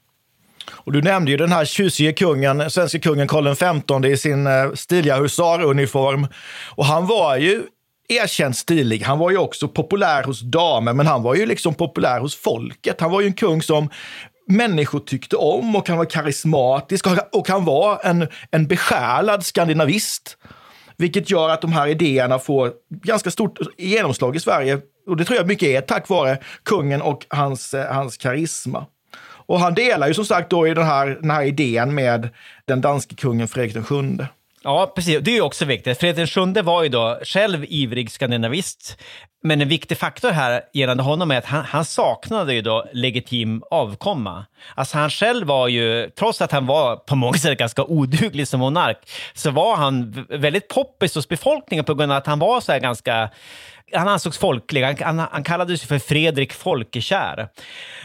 Och 0.71 0.91
du 0.91 1.01
nämnde 1.01 1.31
ju 1.31 1.37
den 1.37 1.51
här 1.51 1.65
tjusige 1.65 2.13
kungen, 2.13 2.69
svenska 2.71 2.99
kungen 2.99 3.27
Karl 3.27 3.55
XV 3.55 4.05
i 4.05 4.17
sin 4.17 4.47
eh, 4.47 4.71
stiliga 4.73 5.15
husaruniform. 5.15 6.27
Och 6.75 6.85
han 6.85 7.07
var 7.07 7.37
ju 7.37 7.63
erkänt 8.09 8.57
stilig. 8.57 9.01
Han 9.03 9.19
var 9.19 9.31
ju 9.31 9.37
också 9.37 9.67
populär 9.67 10.23
hos 10.23 10.41
damer, 10.41 10.93
men 10.93 11.07
han 11.07 11.23
var 11.23 11.35
ju 11.35 11.45
liksom 11.45 11.73
populär 11.73 12.19
hos 12.19 12.35
folket. 12.35 13.01
Han 13.01 13.11
var 13.11 13.21
ju 13.21 13.27
en 13.27 13.33
kung 13.33 13.61
som 13.61 13.89
människor 14.49 14.99
tyckte 14.99 15.35
om 15.35 15.75
och 15.75 15.89
han 15.89 15.97
var 15.97 16.05
karismatisk 16.05 17.07
och- 17.31 17.49
han 17.49 17.65
var 17.65 17.99
en, 18.03 18.27
en 18.51 18.67
besjälad 18.67 19.45
skandinavist. 19.45 20.37
Vilket 20.97 21.29
gör 21.29 21.49
att 21.49 21.61
de 21.61 21.71
här 21.73 21.87
idéerna 21.87 22.39
får 22.39 22.71
ganska 23.03 23.31
stort 23.31 23.57
genomslag 23.77 24.35
i 24.35 24.39
Sverige. 24.39 24.79
Och 25.07 25.17
det 25.17 25.25
tror 25.25 25.37
jag 25.37 25.47
mycket 25.47 25.69
är 25.69 25.81
tack 25.81 26.09
vare 26.09 26.37
kungen 26.65 27.01
och 27.01 27.25
hans, 27.29 27.73
eh, 27.73 27.93
hans 27.93 28.17
karisma. 28.17 28.85
Och 29.47 29.59
han 29.59 29.73
delar 29.73 30.07
ju 30.07 30.13
som 30.13 30.25
sagt 30.25 30.49
då 30.49 30.67
i 30.67 30.73
den 30.73 30.85
här, 30.85 31.17
den 31.21 31.31
här 31.31 31.43
idén 31.43 31.95
med 31.95 32.29
den 32.65 32.81
danske 32.81 33.15
kungen 33.15 33.47
Fredrik 33.47 33.91
VII. 33.91 34.27
Ja, 34.63 34.91
precis. 34.95 35.19
Det 35.21 35.31
är 35.31 35.35
ju 35.35 35.41
också 35.41 35.65
viktigt. 35.65 35.99
Fredrik 35.99 36.37
VII 36.37 36.61
var 36.61 36.83
ju 36.83 36.89
då 36.89 37.19
själv 37.23 37.65
ivrig 37.69 38.11
skandinavist. 38.11 38.97
Men 39.43 39.61
en 39.61 39.67
viktig 39.67 39.97
faktor 39.97 40.31
här 40.31 40.61
gällande 40.73 41.03
honom 41.03 41.31
är 41.31 41.37
att 41.37 41.45
han, 41.45 41.65
han, 41.65 41.85
saknade 41.85 42.53
ju 42.53 42.61
då 42.61 42.85
legitim 42.93 43.63
avkomma. 43.71 44.45
Alltså 44.75 44.97
han 44.97 45.09
själv 45.09 45.47
var 45.47 45.67
ju, 45.67 46.09
trots 46.09 46.41
att 46.41 46.51
han 46.51 46.65
var 46.65 46.95
på 46.95 47.15
många 47.15 47.37
sätt 47.37 47.57
ganska 47.57 47.83
oduglig 47.83 48.47
som 48.47 48.59
monark, 48.59 48.97
så 49.33 49.51
var 49.51 49.75
han 49.75 50.25
väldigt 50.29 50.67
poppis 50.67 51.15
hos 51.15 51.29
befolkningen 51.29 51.85
på 51.85 51.93
grund 51.93 52.11
av 52.11 52.17
att 52.17 52.27
han 52.27 52.39
var 52.39 52.61
så 52.61 52.71
här 52.71 52.79
ganska 52.79 53.29
han 53.93 54.07
ansågs 54.07 54.37
folklig, 54.37 54.83
han, 54.83 54.95
han, 55.01 55.27
han 55.31 55.43
kallades 55.43 55.83
för 55.83 55.99
Fredrik 55.99 56.53
Folkekär. 56.53 57.47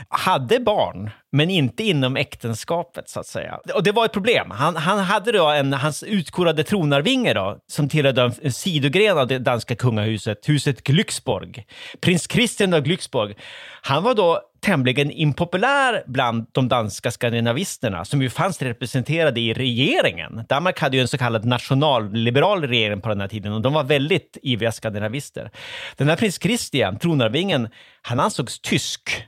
Hade 0.08 0.60
barn, 0.60 1.10
men 1.32 1.50
inte 1.50 1.84
inom 1.84 2.16
äktenskapet 2.16 3.08
så 3.08 3.20
att 3.20 3.26
säga. 3.26 3.60
Och 3.74 3.82
det 3.82 3.92
var 3.92 4.04
ett 4.04 4.12
problem. 4.12 4.50
Han, 4.50 4.76
han 4.76 4.98
hade 4.98 5.32
då 5.32 5.48
en, 5.48 5.72
hans 5.72 6.02
utkorade 6.02 6.64
tronarvinge 6.64 7.34
då, 7.34 7.58
som 7.66 7.88
tillhörde 7.88 8.32
en 8.42 8.52
sidogren 8.52 9.18
av 9.18 9.26
det 9.26 9.38
danska 9.38 9.76
kungahuset, 9.76 10.48
huset 10.48 10.82
Glücksborg. 10.82 11.66
Prins 12.00 12.30
Christian 12.30 12.74
av 12.74 12.80
Glücksborg. 12.80 13.34
Han 13.82 14.02
var 14.02 14.14
då 14.14 14.40
tämligen 14.62 15.10
impopulär 15.10 16.02
bland 16.06 16.46
de 16.52 16.68
danska 16.68 17.10
skandinavisterna 17.10 18.04
som 18.04 18.22
ju 18.22 18.30
fanns 18.30 18.62
representerade 18.62 19.40
i 19.40 19.54
regeringen. 19.54 20.44
Danmark 20.48 20.80
hade 20.80 20.96
ju 20.96 21.00
en 21.00 21.08
så 21.08 21.18
kallad 21.18 21.44
nationalliberal 21.44 22.64
regering 22.64 23.00
på 23.00 23.08
den 23.08 23.20
här 23.20 23.28
tiden 23.28 23.52
och 23.52 23.62
de 23.62 23.72
var 23.72 23.84
väldigt 23.84 24.38
ivriga 24.42 24.72
skandinavister. 24.72 25.50
Den 25.96 26.08
här 26.08 26.16
prins 26.16 26.42
Christian, 26.42 26.98
tronarvingen, 26.98 27.68
han 28.02 28.20
ansågs 28.20 28.60
tysk. 28.60 29.26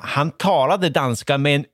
Han 0.00 0.30
talade 0.30 0.88
danska 0.88 1.38
med 1.38 1.54
en 1.54 1.64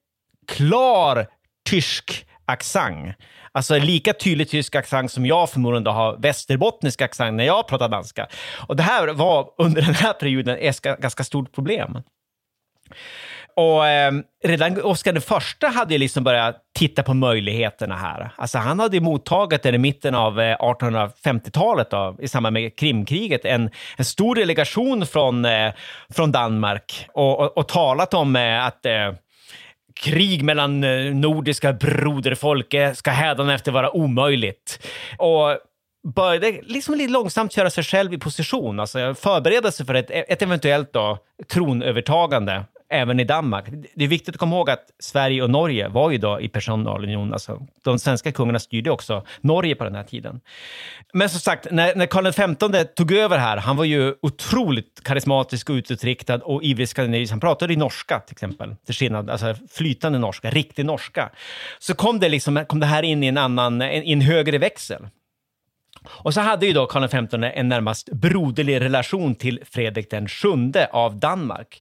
klar 0.49 1.27
tysk 1.71 2.27
accent. 2.45 3.17
Alltså 3.53 3.79
lika 3.79 4.13
tydlig 4.13 4.49
tysk 4.49 4.75
accent 4.75 5.13
som 5.13 5.27
jag 5.27 5.51
förmodligen 5.51 5.87
har 5.87 6.17
västerbottnisk 6.17 7.03
accent 7.03 7.37
när 7.37 7.45
jag 7.45 7.69
pratar 7.69 7.89
danska. 7.89 8.29
Och 8.69 8.77
det 8.77 8.83
här 8.83 9.09
var 9.09 9.51
under 9.59 9.83
den 9.83 9.95
här 9.95 10.13
perioden 10.13 10.59
ett 10.61 10.83
ganska 10.83 11.25
stort 11.25 11.53
problem. 11.55 12.03
Och 13.57 13.87
eh, 13.87 14.13
redan 14.45 14.83
Oscar 14.83 15.17
I 15.17 15.67
hade 15.67 15.95
ju 15.95 15.99
liksom 15.99 16.25
börjat 16.25 16.57
titta 16.79 17.03
på 17.03 17.15
möjligheterna 17.15 17.97
här. 17.97 18.31
Alltså 18.37 18.59
han 18.59 18.81
hade 18.81 18.97
ju 18.97 19.01
mottagit 19.01 19.67
i 19.67 19.79
mitten 19.79 20.15
av 20.15 20.41
eh, 20.41 20.57
1850-talet 20.59 21.91
då, 21.91 22.17
i 22.21 22.29
samband 22.29 22.53
med 22.55 22.77
Krimkriget 22.77 23.45
en, 23.45 23.71
en 23.97 24.05
stor 24.05 24.35
delegation 24.35 25.07
från, 25.07 25.45
eh, 25.45 25.73
från 26.09 26.33
Danmark 26.33 27.07
och, 27.13 27.41
och, 27.41 27.59
och 27.59 27.69
talat 27.69 28.15
om 28.15 28.37
eh, 28.37 28.67
att 28.67 28.87
eh, 28.87 29.13
krig 30.01 30.45
mellan 30.45 30.85
eh, 30.85 31.15
nordiska 31.15 31.73
broderfolk 31.73 32.75
ska 32.95 33.11
hädanefter 33.11 33.73
vara 33.73 33.97
omöjligt. 33.97 34.87
Och 35.19 35.59
började 36.15 36.61
liksom 36.63 36.95
lite 36.95 37.13
långsamt 37.13 37.53
köra 37.53 37.71
sig 37.71 37.85
själv 37.85 38.15
i 38.15 38.19
position, 38.19 38.81
alltså 38.81 39.15
förbereda 39.15 39.73
sig 39.73 39.87
för 39.87 39.95
ett, 39.95 40.11
ett 40.11 40.43
eventuellt 40.43 40.93
då, 40.93 41.19
tronövertagande 41.53 42.65
även 42.89 43.21
i 43.21 43.25
Danmark. 43.25 43.65
Det 43.95 44.05
är 44.05 44.09
viktigt 44.09 44.35
att 44.35 44.39
komma 44.39 44.57
ihåg 44.57 44.71
att 44.71 44.85
Sverige 44.99 45.43
och 45.43 45.51
Norge 45.51 45.89
var 45.89 46.11
ju 46.11 46.19
då 46.19 46.41
i 46.41 46.49
personalunion. 46.49 47.33
Alltså, 47.33 47.67
de 47.83 47.99
svenska 47.99 48.33
kungarna 48.33 48.59
styrde 48.59 48.91
också 48.91 49.25
Norge 49.41 49.75
på 49.75 49.85
den 49.85 49.95
här 49.95 50.03
tiden. 50.03 50.41
Men 51.13 51.29
som 51.29 51.41
sagt, 51.41 51.67
när, 51.71 51.95
när 51.95 52.07
Karl 52.07 52.33
XV 52.33 52.85
tog 52.97 53.13
över 53.13 53.39
här, 53.39 53.57
han 53.57 53.77
var 53.77 53.85
ju 53.85 54.15
otroligt 54.23 55.01
karismatisk 55.05 55.71
och 55.71 55.75
utåtriktad 55.75 56.39
och 56.39 56.63
ivrig 56.63 56.89
skandinavisk. 56.89 57.31
Han 57.31 57.41
pratade 57.41 57.73
i 57.73 57.77
norska 57.77 58.21
till 58.21 58.35
exempel, 58.35 58.77
till 58.87 58.95
skillnad, 58.95 59.31
alltså 59.31 59.55
flytande 59.71 60.19
norska, 60.19 60.51
riktig 60.51 60.87
norska. 60.87 61.31
Så 61.79 61.95
kom 61.95 62.21
det, 62.21 62.29
liksom, 62.29 62.65
kom 62.69 62.81
det 62.81 62.87
här 62.87 63.03
in 63.03 63.25
i 63.25 63.27
en 63.27 63.39
annan, 63.39 63.83
en, 63.83 64.03
i 64.03 64.13
en 64.13 64.21
högre 64.21 64.59
växel. 64.59 65.07
Och 66.07 66.35
så 66.35 66.41
hade 66.41 66.67
ju 66.67 66.73
då 66.73 66.87
Karl 66.87 67.09
XV 67.09 67.45
en 67.45 67.69
närmast 67.69 68.13
broderlig 68.13 68.81
relation 68.81 69.35
till 69.35 69.61
Fredrik 69.71 70.11
den 70.11 70.29
sjunde 70.29 70.89
av 70.93 71.17
Danmark. 71.17 71.81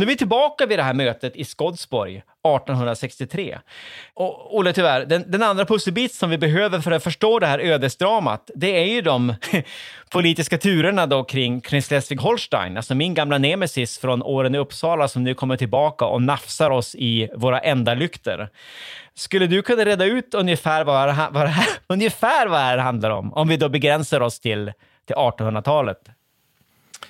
Nu 0.00 0.04
är 0.04 0.08
vi 0.08 0.16
tillbaka 0.16 0.66
vid 0.66 0.78
det 0.78 0.82
här 0.82 0.94
mötet 0.94 1.36
i 1.36 1.44
Skodsborg 1.44 2.16
1863. 2.16 3.58
Och 4.14 4.56
Olle, 4.56 4.72
tyvärr, 4.72 5.04
den, 5.04 5.24
den 5.26 5.42
andra 5.42 5.64
pusselbit 5.64 6.14
som 6.14 6.30
vi 6.30 6.38
behöver 6.38 6.80
för 6.80 6.90
att 6.90 7.04
förstå 7.04 7.38
det 7.38 7.46
här 7.46 7.58
ödesdramat, 7.58 8.50
det 8.54 8.66
är 8.66 8.84
ju 8.84 9.00
de 9.00 9.34
politiska 10.10 10.58
turerna 10.58 11.06
då 11.06 11.24
kring, 11.24 11.60
kring 11.60 11.80
Schleswig-Holstein, 11.80 12.76
alltså 12.76 12.94
min 12.94 13.14
gamla 13.14 13.38
nemesis 13.38 13.98
från 13.98 14.22
åren 14.22 14.54
i 14.54 14.58
Uppsala 14.58 15.08
som 15.08 15.24
nu 15.24 15.34
kommer 15.34 15.56
tillbaka 15.56 16.04
och 16.04 16.22
nafsar 16.22 16.70
oss 16.70 16.94
i 16.94 17.28
våra 17.34 17.60
ändalykter. 17.60 18.48
Skulle 19.14 19.46
du 19.46 19.62
kunna 19.62 19.84
reda 19.84 20.04
ut 20.04 20.34
ungefär 20.34 20.84
vad, 20.84 21.08
det, 21.08 21.28
vad 21.30 21.44
det 21.44 21.48
här, 21.48 21.68
ungefär 21.86 22.46
vad 22.46 22.58
det 22.58 22.64
här 22.64 22.78
handlar 22.78 23.10
om, 23.10 23.32
om 23.32 23.48
vi 23.48 23.56
då 23.56 23.68
begränsar 23.68 24.20
oss 24.20 24.40
till, 24.40 24.72
till 25.06 25.16
1800-talet? 25.16 26.00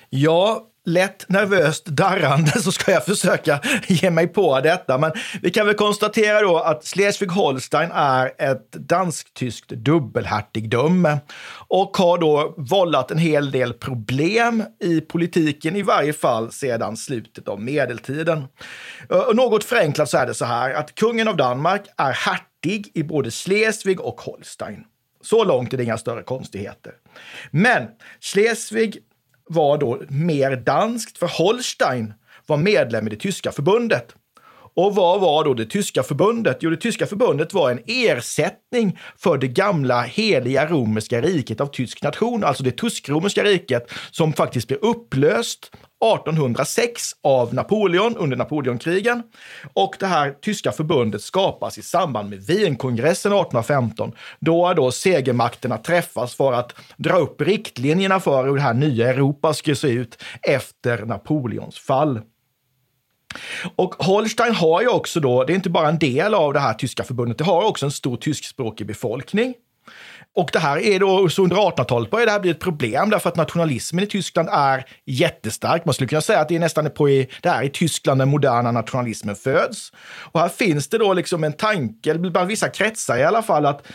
Ja, 0.09 0.67
lätt 0.85 1.29
nervöst 1.29 1.85
darrande 1.85 2.51
så 2.51 2.71
ska 2.71 2.91
jag 2.91 3.05
försöka 3.05 3.59
ge 3.87 4.09
mig 4.09 4.27
på 4.27 4.59
detta. 4.59 4.97
Men 4.97 5.11
vi 5.41 5.49
kan 5.49 5.65
väl 5.65 5.75
konstatera 5.75 6.41
då 6.41 6.57
att 6.57 6.83
Schleswig-Holstein 6.83 7.91
är 7.93 8.51
ett 8.51 8.71
dansk-tyskt 8.71 9.69
dubbelhertigdöme 9.69 11.19
och 11.67 11.97
har 11.97 12.17
då 12.17 12.53
vållat 12.57 13.11
en 13.11 13.17
hel 13.17 13.51
del 13.51 13.73
problem 13.73 14.63
i 14.83 15.01
politiken, 15.01 15.75
i 15.75 15.81
varje 15.81 16.13
fall 16.13 16.51
sedan 16.51 16.97
slutet 16.97 17.47
av 17.47 17.61
medeltiden. 17.61 18.43
Eh, 19.09 19.17
och 19.17 19.35
något 19.35 19.63
förenklat 19.63 20.09
så 20.09 20.17
är 20.17 20.27
det 20.27 20.33
så 20.33 20.45
här 20.45 20.73
att 20.73 20.95
kungen 20.95 21.27
av 21.27 21.37
Danmark 21.37 21.81
är 21.97 22.11
hertig 22.11 22.91
i 22.93 23.03
både 23.03 23.31
Schleswig 23.31 24.01
och 24.01 24.21
Holstein. 24.21 24.83
Så 25.23 25.43
långt 25.43 25.73
är 25.73 25.77
det 25.77 25.83
inga 25.83 25.97
större 25.97 26.23
konstigheter. 26.23 26.93
Men 27.51 27.87
Schleswig 28.19 28.97
var 29.51 29.77
då 29.77 30.01
mer 30.09 30.55
danskt, 30.55 31.17
för 31.17 31.27
Holstein 31.27 32.13
var 32.45 32.57
medlem 32.57 33.07
i 33.07 33.09
det 33.09 33.15
tyska 33.15 33.51
förbundet. 33.51 34.15
Och 34.73 34.95
vad 34.95 35.21
var 35.21 35.43
då 35.43 35.53
det 35.53 35.65
tyska 35.65 36.03
förbundet? 36.03 36.57
Jo, 36.61 36.69
det 36.69 36.77
tyska 36.77 37.05
förbundet 37.05 37.53
var 37.53 37.71
en 37.71 37.79
ersättning 37.87 38.99
för 39.17 39.37
det 39.37 39.47
gamla 39.47 40.01
heliga 40.01 40.65
romerska 40.65 41.21
riket 41.21 41.61
av 41.61 41.67
tysk 41.67 42.03
nation, 42.03 42.43
alltså 42.43 42.63
det 42.63 42.71
tysk-romerska 42.71 43.43
riket 43.43 43.91
som 44.11 44.33
faktiskt 44.33 44.67
blev 44.67 44.79
upplöst 44.79 45.71
1806 46.01 47.11
av 47.23 47.53
Napoleon 47.53 48.17
under 48.17 48.37
Napoleonkrigen. 48.37 49.23
Och 49.73 49.95
det 49.99 50.05
här 50.05 50.31
tyska 50.41 50.71
förbundet 50.71 51.21
skapas 51.21 51.77
i 51.77 51.81
samband 51.81 52.29
med 52.29 52.39
Wienkongressen 52.39 53.31
1815, 53.31 54.11
då 54.39 54.73
då 54.73 54.91
segermakterna 54.91 55.77
träffas 55.77 56.35
för 56.35 56.53
att 56.53 56.75
dra 56.97 57.17
upp 57.17 57.41
riktlinjerna 57.41 58.19
för 58.19 58.47
hur 58.47 58.55
det 58.55 58.61
här 58.61 58.73
nya 58.73 59.09
Europa 59.09 59.53
skulle 59.53 59.75
se 59.75 59.87
ut 59.87 60.23
efter 60.41 61.05
Napoleons 61.05 61.79
fall. 61.79 62.21
Och 63.75 63.95
Holstein 63.95 64.55
har 64.55 64.81
ju 64.81 64.87
också 64.87 65.19
då, 65.19 65.43
det 65.43 65.53
är 65.53 65.55
inte 65.55 65.69
bara 65.69 65.89
en 65.89 65.99
del 65.99 66.33
av 66.33 66.53
det 66.53 66.59
här 66.59 66.73
tyska 66.73 67.03
förbundet, 67.03 67.37
det 67.37 67.43
har 67.43 67.65
också 67.65 67.85
en 67.85 67.91
stor 67.91 68.17
tyskspråkig 68.17 68.87
befolkning. 68.87 69.53
Och 70.35 70.49
det 70.53 70.59
här 70.59 70.77
är 70.77 70.99
då, 70.99 71.29
så 71.29 71.43
under 71.43 71.55
1800-talet 71.55 72.09
börjar 72.11 72.25
det 72.25 72.31
här 72.31 72.39
bli 72.39 72.51
ett 72.51 72.59
problem 72.59 73.09
därför 73.09 73.29
att 73.29 73.35
nationalismen 73.35 74.03
i 74.03 74.07
Tyskland 74.07 74.49
är 74.51 74.85
jättestark. 75.05 75.85
Man 75.85 75.93
skulle 75.93 76.07
kunna 76.07 76.21
säga 76.21 76.39
att 76.39 76.49
det 76.49 76.55
är 76.55 76.59
nästan 76.59 76.89
på 76.89 77.09
i, 77.09 77.29
det 77.41 77.49
är 77.49 77.63
i 77.63 77.69
Tyskland 77.69 78.21
den 78.21 78.29
moderna 78.29 78.71
nationalismen 78.71 79.35
föds. 79.35 79.91
Och 80.31 80.39
här 80.39 80.49
finns 80.49 80.87
det 80.87 80.97
då 80.97 81.13
liksom 81.13 81.43
en 81.43 81.53
tanke, 81.53 82.13
bland 82.13 82.47
vissa 82.47 82.69
kretsar 82.69 83.17
i 83.17 83.23
alla 83.23 83.43
fall, 83.43 83.65
att 83.65 83.87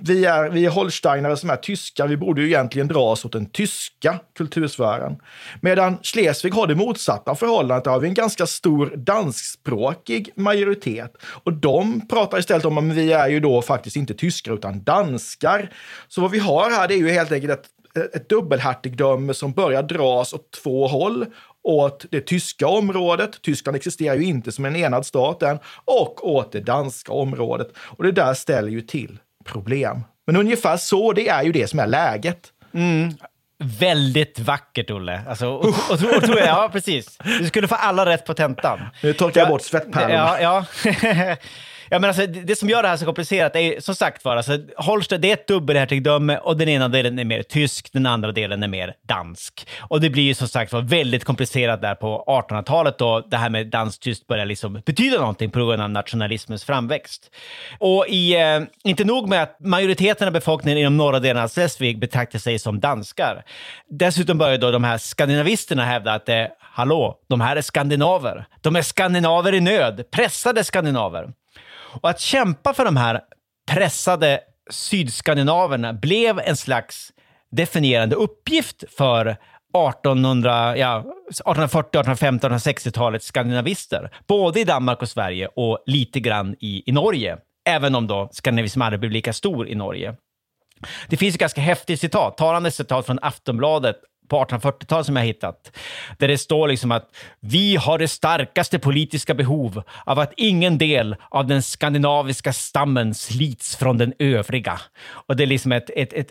vi 0.00 0.24
är, 0.24 0.50
vi 0.50 0.66
är 0.66 0.70
holsteinare 0.70 1.36
som 1.36 1.50
är 1.50 1.56
tyskar, 1.56 2.08
vi 2.08 2.16
borde 2.16 2.40
ju 2.42 2.46
egentligen 2.46 2.88
dra 2.88 3.00
oss 3.00 3.24
åt 3.24 3.32
den 3.32 3.46
tyska 3.46 4.18
kultursfären. 4.36 5.16
Medan 5.60 5.98
Schleswig 6.02 6.54
har 6.54 6.66
det 6.66 6.74
motsatta 6.74 7.34
förhållandet, 7.34 7.84
där 7.84 7.90
har 7.90 8.00
vi 8.00 8.08
en 8.08 8.14
ganska 8.14 8.46
stor 8.46 8.92
danskspråkig 8.96 10.30
majoritet. 10.36 11.16
Och 11.44 11.52
de 11.52 12.08
pratar 12.08 12.38
istället 12.38 12.64
om 12.64 12.78
att 12.78 12.96
vi 12.96 13.12
är 13.12 13.28
ju 13.28 13.40
då 13.40 13.62
faktiskt 13.62 13.96
inte 13.96 14.14
tyskar 14.14 14.52
utan 14.52 14.82
danskar. 14.82 15.70
Så 16.08 16.20
vad 16.20 16.30
vi 16.30 16.38
har 16.38 16.70
här 16.70 16.88
det 16.88 16.94
är 16.94 16.98
ju 16.98 17.10
helt 17.10 17.32
enkelt 17.32 17.52
ett, 17.52 18.14
ett 18.14 18.28
dubbelhertigdöme 18.28 19.34
som 19.34 19.52
börjar 19.52 19.82
dras 19.82 20.32
åt 20.32 20.50
två 20.62 20.86
håll 20.86 21.26
åt 21.62 22.06
det 22.10 22.20
tyska 22.20 22.66
området, 22.66 23.42
Tyskland 23.42 23.76
existerar 23.76 24.16
ju 24.16 24.24
inte 24.24 24.52
som 24.52 24.64
en 24.64 24.76
enad 24.76 25.06
stat 25.06 25.42
än, 25.42 25.58
och 25.84 26.28
åt 26.28 26.52
det 26.52 26.60
danska 26.60 27.12
området. 27.12 27.68
Och 27.76 28.04
det 28.04 28.12
där 28.12 28.34
ställer 28.34 28.68
ju 28.68 28.80
till 28.80 29.18
problem. 29.44 30.04
Men 30.26 30.36
ungefär 30.36 30.76
så, 30.76 31.12
det 31.12 31.28
är 31.28 31.42
ju 31.42 31.52
det 31.52 31.66
som 31.66 31.78
är 31.78 31.86
läget. 31.86 32.48
Mm. 32.74 33.14
Väldigt 33.78 34.38
vackert, 34.38 34.90
Olle. 34.90 35.22
Alltså, 35.28 35.48
och, 35.48 35.66
och, 35.68 35.74
och, 35.90 36.28
och, 36.28 36.38
ja, 36.38 36.68
precis. 36.72 37.18
Du 37.38 37.46
skulle 37.46 37.68
få 37.68 37.74
alla 37.74 38.06
rätt 38.06 38.24
på 38.26 38.34
tentan. 38.34 38.80
Nu 39.02 39.12
torkar 39.12 39.40
jag 39.40 39.48
bort 39.48 39.62
svettpärlorna. 39.62 40.40
Ja, 40.40 40.64
ja. 40.84 41.36
Ja, 41.92 41.98
men 41.98 42.08
alltså, 42.08 42.26
det 42.26 42.58
som 42.58 42.68
gör 42.68 42.82
det 42.82 42.88
här 42.88 42.96
så 42.96 43.04
komplicerat 43.04 43.56
är 43.56 43.80
som 43.80 43.94
sagt 43.94 44.24
var, 44.24 44.36
alltså, 44.36 44.58
Holstein 44.76 45.20
det 45.20 45.28
är 45.28 45.32
ett 45.32 45.48
dubbelhertigdöme 45.48 46.38
och 46.38 46.56
den 46.56 46.68
ena 46.68 46.88
delen 46.88 47.18
är 47.18 47.24
mer 47.24 47.42
tysk, 47.42 47.92
den 47.92 48.06
andra 48.06 48.32
delen 48.32 48.62
är 48.62 48.68
mer 48.68 48.94
dansk. 49.08 49.68
Och 49.80 50.00
det 50.00 50.10
blir 50.10 50.22
ju 50.22 50.34
som 50.34 50.48
sagt 50.48 50.72
var 50.72 50.80
väldigt 50.80 51.24
komplicerat 51.24 51.82
där 51.82 51.94
på 51.94 52.24
1800-talet 52.26 52.98
då 52.98 53.20
det 53.20 53.36
här 53.36 53.50
med 53.50 53.66
dansk-tyskt 53.66 54.26
börjar 54.26 54.46
liksom 54.46 54.82
betyda 54.86 55.18
någonting 55.18 55.50
på 55.50 55.58
grund 55.58 55.82
av 55.82 55.90
nationalismens 55.90 56.64
framväxt. 56.64 57.30
Och 57.78 58.06
i, 58.08 58.40
eh, 58.40 58.60
inte 58.84 59.04
nog 59.04 59.28
med 59.28 59.42
att 59.42 59.56
majoriteten 59.60 60.26
av 60.26 60.32
befolkningen 60.32 60.78
inom 60.78 60.96
norra 60.96 61.20
delen 61.20 61.42
av 61.42 61.48
Schleswig 61.48 61.98
betraktar 61.98 62.38
sig 62.38 62.58
som 62.58 62.80
danskar. 62.80 63.44
Dessutom 63.88 64.38
börjar 64.38 64.58
då 64.58 64.70
de 64.70 64.84
här 64.84 64.98
skandinavisterna 64.98 65.84
hävda 65.84 66.12
att 66.12 66.28
eh, 66.28 66.44
hallå, 66.58 67.18
de 67.28 67.40
här 67.40 67.56
är 67.56 67.62
skandinaver. 67.62 68.46
De 68.60 68.76
är 68.76 68.82
skandinaver 68.82 69.54
i 69.54 69.60
nöd, 69.60 70.10
pressade 70.10 70.64
skandinaver. 70.64 71.28
Och 72.00 72.10
att 72.10 72.20
kämpa 72.20 72.74
för 72.74 72.84
de 72.84 72.96
här 72.96 73.20
pressade 73.70 74.40
sydskandinaverna 74.70 75.92
blev 75.92 76.38
en 76.38 76.56
slags 76.56 77.12
definierande 77.50 78.16
uppgift 78.16 78.84
för 78.96 79.26
1800, 79.26 80.76
ja, 80.76 80.98
1840, 80.98 82.00
1850, 82.00 82.46
1860-talets 82.46 83.26
skandinavister. 83.26 84.10
Både 84.26 84.60
i 84.60 84.64
Danmark 84.64 85.02
och 85.02 85.08
Sverige 85.08 85.46
och 85.46 85.82
lite 85.86 86.20
grann 86.20 86.56
i, 86.60 86.82
i 86.86 86.92
Norge. 86.92 87.38
Även 87.64 87.94
om 87.94 88.06
då 88.06 88.28
skandinavismen 88.32 88.86
aldrig 88.86 89.00
blev 89.00 89.12
lika 89.12 89.32
stor 89.32 89.68
i 89.68 89.74
Norge. 89.74 90.14
Det 91.08 91.16
finns 91.16 91.34
ett 91.34 91.40
ganska 91.40 91.60
häftigt 91.60 92.00
citat, 92.00 92.36
talande 92.36 92.70
citat 92.70 93.06
från 93.06 93.18
Aftonbladet 93.22 93.96
på 94.28 94.44
1840-talet 94.44 95.06
som 95.06 95.16
jag 95.16 95.24
hittat. 95.24 95.76
Där 96.18 96.28
det 96.28 96.38
står 96.38 96.68
liksom 96.68 96.92
att 96.92 97.16
vi 97.40 97.76
har 97.76 97.98
det 97.98 98.08
starkaste 98.08 98.78
politiska 98.78 99.34
behov 99.34 99.82
av 100.04 100.18
att 100.18 100.32
ingen 100.36 100.78
del 100.78 101.16
av 101.30 101.46
den 101.46 101.62
skandinaviska 101.62 102.52
stammen 102.52 103.14
slits 103.14 103.76
från 103.76 103.98
den 103.98 104.12
övriga. 104.18 104.80
Och 105.04 105.36
det 105.36 105.42
är 105.42 105.46
liksom 105.46 105.72
ett, 105.72 105.90
ett, 105.96 106.12
ett 106.12 106.30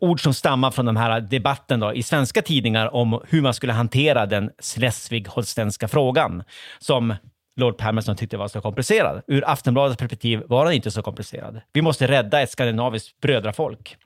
ord 0.00 0.22
som 0.22 0.34
stammar 0.34 0.70
från 0.70 0.86
den 0.86 0.96
här 0.96 1.20
debatten 1.20 1.80
då, 1.80 1.94
i 1.94 2.02
svenska 2.02 2.42
tidningar 2.42 2.94
om 2.94 3.20
hur 3.28 3.42
man 3.42 3.54
skulle 3.54 3.72
hantera 3.72 4.26
den 4.26 4.50
Schleswig-holstenska 4.62 5.88
frågan, 5.88 6.42
som 6.78 7.14
Lord 7.56 7.78
Palmerston 7.78 8.16
tyckte 8.16 8.36
var 8.36 8.48
så 8.48 8.60
komplicerad. 8.60 9.22
Ur 9.26 9.44
Aftonbladets 9.48 9.98
perspektiv 9.98 10.42
var 10.46 10.64
den 10.64 10.74
inte 10.74 10.90
så 10.90 11.02
komplicerad. 11.02 11.60
Vi 11.72 11.82
måste 11.82 12.06
rädda 12.06 12.40
ett 12.40 12.50
skandinaviskt 12.50 13.20
brödrafolk. 13.20 13.96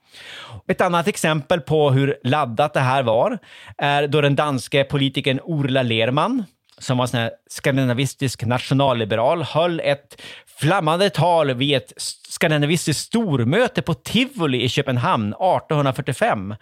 Ett 0.68 0.80
annat 0.80 1.08
exempel 1.08 1.60
på 1.60 1.90
hur 1.90 2.18
laddat 2.22 2.74
det 2.74 2.80
här 2.80 3.02
var 3.02 3.38
är 3.78 4.06
då 4.06 4.20
den 4.20 4.36
danske 4.36 4.84
politikern 4.84 5.40
Orla 5.42 5.82
Lerman 5.82 6.44
som 6.78 6.98
var 6.98 7.16
en 7.16 7.30
skandinavistisk 7.50 8.44
nationalliberal, 8.44 9.42
höll 9.42 9.80
ett 9.80 10.22
flammande 10.58 11.10
tal 11.10 11.54
vid 11.54 11.76
ett 11.76 11.92
skandinavistiskt 12.28 13.04
stormöte 13.04 13.82
på 13.82 13.94
Tivoli 13.94 14.62
i 14.62 14.68
Köpenhamn 14.68 15.28
1845. 15.28 16.54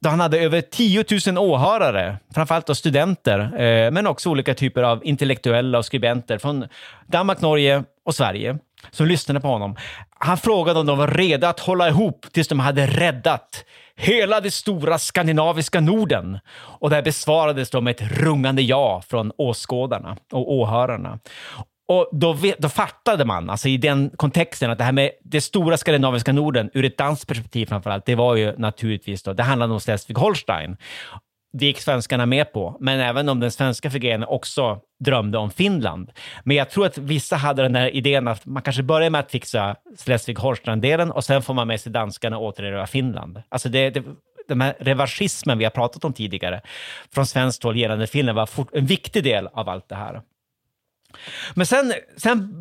Då 0.00 0.08
han 0.10 0.20
hade 0.20 0.38
över 0.38 0.60
10 0.60 1.04
000 1.26 1.38
åhörare, 1.38 2.16
framförallt 2.34 2.66
då 2.66 2.74
studenter, 2.74 3.38
eh, 3.40 3.90
men 3.90 4.06
också 4.06 4.30
olika 4.30 4.54
typer 4.54 4.82
av 4.82 5.04
intellektuella 5.04 5.78
och 5.78 5.84
skribenter 5.84 6.38
från 6.38 6.66
Danmark, 7.06 7.40
Norge 7.40 7.84
och 8.04 8.14
Sverige 8.14 8.58
som 8.90 9.06
lyssnade 9.06 9.40
på 9.40 9.48
honom. 9.48 9.76
Han 10.18 10.38
frågade 10.38 10.80
om 10.80 10.86
de 10.86 10.98
var 10.98 11.08
redo 11.08 11.46
att 11.46 11.60
hålla 11.60 11.88
ihop 11.88 12.26
tills 12.32 12.48
de 12.48 12.60
hade 12.60 12.86
räddat 12.86 13.64
hela 14.00 14.40
det 14.40 14.50
stora 14.50 14.98
skandinaviska 14.98 15.80
Norden. 15.80 16.38
Och 16.56 16.90
det 16.90 17.02
besvarades 17.02 17.70
då 17.70 17.80
med 17.80 17.90
ett 17.90 18.18
rungande 18.18 18.62
ja 18.62 19.02
från 19.08 19.32
åskådarna 19.36 20.16
och 20.32 20.52
åhörarna. 20.52 21.18
Och 21.88 22.08
då, 22.12 22.36
då 22.58 22.68
fattade 22.68 23.24
man, 23.24 23.50
alltså 23.50 23.68
i 23.68 23.76
den 23.76 24.10
kontexten, 24.16 24.70
att 24.70 24.78
det 24.78 24.84
här 24.84 24.92
med 24.92 25.10
det 25.24 25.40
stora 25.40 25.76
skandinaviska 25.76 26.32
Norden, 26.32 26.70
ur 26.74 26.84
ett 26.84 26.98
danskt 26.98 27.26
perspektiv 27.26 27.66
framförallt, 27.66 28.06
det 28.06 28.14
var 28.14 28.36
ju 28.36 28.54
naturligtvis 28.58 29.22
då, 29.22 29.32
det 29.32 29.42
handlade 29.42 29.72
om 29.72 29.78
Schleswig-Holstein 29.78 30.76
det 31.52 31.66
gick 31.66 31.80
svenskarna 31.80 32.26
med 32.26 32.52
på, 32.52 32.76
men 32.80 33.00
även 33.00 33.28
om 33.28 33.40
den 33.40 33.50
svenska 33.50 33.90
figuren 33.90 34.24
också 34.24 34.80
drömde 35.04 35.38
om 35.38 35.50
Finland. 35.50 36.10
Men 36.44 36.56
jag 36.56 36.70
tror 36.70 36.86
att 36.86 36.98
vissa 36.98 37.36
hade 37.36 37.62
den 37.62 37.74
här 37.74 37.96
idén 37.96 38.28
att 38.28 38.46
man 38.46 38.62
kanske 38.62 38.82
börjar 38.82 39.10
med 39.10 39.20
att 39.20 39.30
fixa 39.30 39.76
Schleswig-Holstein-delen 39.96 41.10
och 41.10 41.24
sen 41.24 41.42
får 41.42 41.54
man 41.54 41.66
med 41.66 41.80
sig 41.80 41.92
danskarna 41.92 42.38
och 42.38 42.44
återerövra 42.44 42.86
Finland. 42.86 43.42
Alltså 43.48 43.68
det, 43.68 43.90
det, 43.90 44.04
den 44.48 44.60
här 44.60 44.74
revanschismen 44.78 45.58
vi 45.58 45.64
har 45.64 45.70
pratat 45.70 46.04
om 46.04 46.12
tidigare 46.12 46.60
från 47.14 47.26
svenskt 47.26 47.62
håll 47.62 47.76
gällande 47.76 48.06
Finland 48.06 48.36
var 48.36 48.48
en 48.72 48.86
viktig 48.86 49.24
del 49.24 49.46
av 49.46 49.68
allt 49.68 49.88
det 49.88 49.94
här. 49.94 50.22
Men 51.54 51.66
sen, 51.66 51.92
sen 52.16 52.54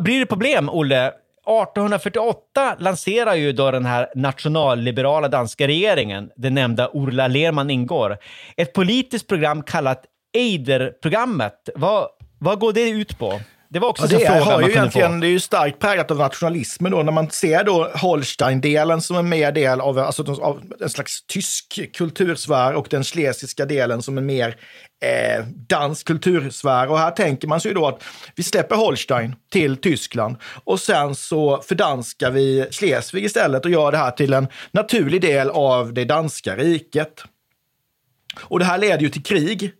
blir 0.00 0.20
det 0.20 0.26
problem, 0.26 0.68
Olle, 0.68 1.12
1848 1.46 2.76
lanserar 2.78 3.34
ju 3.34 3.52
då 3.52 3.70
den 3.70 3.84
här 3.84 4.08
nationalliberala 4.14 5.28
danska 5.28 5.66
regeringen, 5.66 6.30
den 6.36 6.54
nämnda 6.54 6.88
Orla 6.88 7.28
Lerman 7.28 7.70
ingår, 7.70 8.18
ett 8.56 8.72
politiskt 8.72 9.26
program 9.28 9.62
kallat 9.62 10.04
Eider-programmet. 10.32 11.68
Vad, 11.74 12.08
vad 12.38 12.58
går 12.58 12.72
det 12.72 12.88
ut 12.90 13.18
på? 13.18 13.40
Det 13.72 13.78
var 13.78 13.88
också 13.88 14.02
ja, 14.02 14.18
det 14.18 14.24
en 14.24 14.44
fråga 14.44 14.60
man 14.60 14.70
kunde 14.70 14.90
få. 14.90 14.98
Det 14.98 15.26
är 15.26 15.30
ju 15.30 15.40
starkt 15.40 15.78
präglat 15.78 16.10
av 16.10 16.16
nationalismen 16.16 16.92
då. 16.92 17.02
När 17.02 17.12
man 17.12 17.30
ser 17.30 17.64
då 17.64 17.90
Holstein-delen 17.94 19.00
som 19.00 19.16
en 19.16 19.28
mer 19.28 19.52
del 19.52 19.80
av, 19.80 19.98
alltså, 19.98 20.42
av 20.42 20.62
en 20.80 20.90
slags 20.90 21.26
tysk 21.26 21.80
kultursfär 21.94 22.74
och 22.74 22.86
den 22.90 23.04
schlesiska 23.04 23.66
delen 23.66 24.02
som 24.02 24.18
en 24.18 24.26
mer 24.26 24.56
eh, 25.04 25.44
dansk 25.46 26.06
kultursfär. 26.06 26.90
Och 26.90 26.98
här 26.98 27.10
tänker 27.10 27.48
man 27.48 27.60
sig 27.60 27.74
då 27.74 27.86
att 27.86 28.02
vi 28.36 28.42
släpper 28.42 28.76
Holstein 28.76 29.34
till 29.52 29.76
Tyskland 29.76 30.36
och 30.64 30.80
sen 30.80 31.14
så 31.14 31.62
fördanskar 31.62 32.30
vi 32.30 32.66
Schleswig 32.70 33.24
istället 33.24 33.64
och 33.64 33.70
gör 33.70 33.92
det 33.92 33.98
här 33.98 34.10
till 34.10 34.32
en 34.32 34.48
naturlig 34.70 35.20
del 35.20 35.50
av 35.50 35.92
det 35.94 36.04
danska 36.04 36.56
riket. 36.56 37.24
Och 38.40 38.58
det 38.58 38.64
här 38.64 38.78
leder 38.78 39.00
ju 39.00 39.08
till 39.08 39.22
krig. 39.22 39.72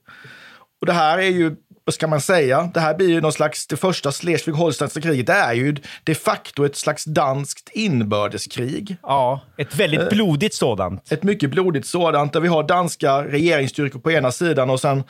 Och 0.80 0.86
det 0.86 0.92
här 0.92 1.18
är 1.18 1.30
ju 1.30 1.56
vad 1.84 1.94
ska 1.94 2.06
man 2.06 2.20
säga? 2.20 2.70
Det 2.74 2.80
här 2.80 2.94
blir 2.94 3.08
ju 3.08 3.20
någon 3.20 3.32
slags, 3.32 3.66
det 3.66 3.76
första 3.76 4.10
Schleswig-Holsteinska 4.10 5.00
kriget, 5.00 5.26
det 5.26 5.32
är 5.32 5.52
ju 5.52 5.76
de 6.04 6.14
facto 6.14 6.64
ett 6.64 6.76
slags 6.76 7.04
danskt 7.04 7.70
inbördeskrig. 7.72 8.96
Ja, 9.02 9.40
ett 9.56 9.76
väldigt 9.76 10.00
eh, 10.00 10.08
blodigt 10.08 10.54
sådant. 10.54 11.12
Ett 11.12 11.22
mycket 11.22 11.50
blodigt 11.50 11.86
sådant, 11.86 12.32
där 12.32 12.40
vi 12.40 12.48
har 12.48 12.62
danska 12.62 13.24
regeringsstyrkor 13.24 14.00
på 14.00 14.10
ena 14.10 14.30
sidan 14.32 14.70
och 14.70 14.80
sen 14.80 15.04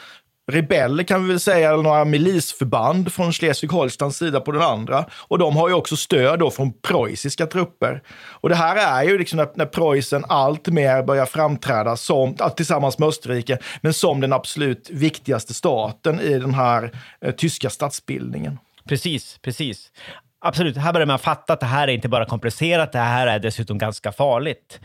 rebeller 0.50 1.04
kan 1.04 1.22
vi 1.22 1.28
väl 1.28 1.40
säga, 1.40 1.68
eller 1.68 1.82
några 1.82 2.04
milisförband 2.04 3.12
från 3.12 3.30
Schleswig-Holsteins 3.32 4.10
sida 4.10 4.40
på 4.40 4.52
den 4.52 4.62
andra. 4.62 5.04
Och 5.12 5.38
de 5.38 5.56
har 5.56 5.68
ju 5.68 5.74
också 5.74 5.96
stöd 5.96 6.38
då 6.38 6.50
från 6.50 6.72
preussiska 6.72 7.46
trupper. 7.46 8.02
Och 8.30 8.48
det 8.48 8.54
här 8.54 9.02
är 9.02 9.08
ju 9.08 9.18
liksom 9.18 9.36
när, 9.36 9.48
när 9.54 9.66
Preussen 9.66 10.24
allt 10.28 10.68
mer 10.68 11.02
börjar 11.02 11.26
framträda 11.26 11.96
som, 11.96 12.36
tillsammans 12.56 12.98
med 12.98 13.08
Österrike, 13.08 13.58
men 13.80 13.94
som 13.94 14.20
den 14.20 14.32
absolut 14.32 14.90
viktigaste 14.90 15.54
staten 15.54 16.20
i 16.20 16.38
den 16.38 16.54
här 16.54 16.92
eh, 17.20 17.34
tyska 17.34 17.70
statsbildningen. 17.70 18.58
Precis, 18.88 19.38
precis. 19.42 19.90
Absolut, 20.38 20.76
här 20.76 20.92
börjar 20.92 21.06
man 21.06 21.18
fatta 21.18 21.52
att 21.52 21.60
det 21.60 21.66
här 21.66 21.88
är 21.88 21.92
inte 21.92 22.08
bara 22.08 22.24
komplicerat, 22.24 22.92
det 22.92 22.98
här 22.98 23.26
är 23.26 23.38
dessutom 23.38 23.78
ganska 23.78 24.12
farligt. 24.12 24.80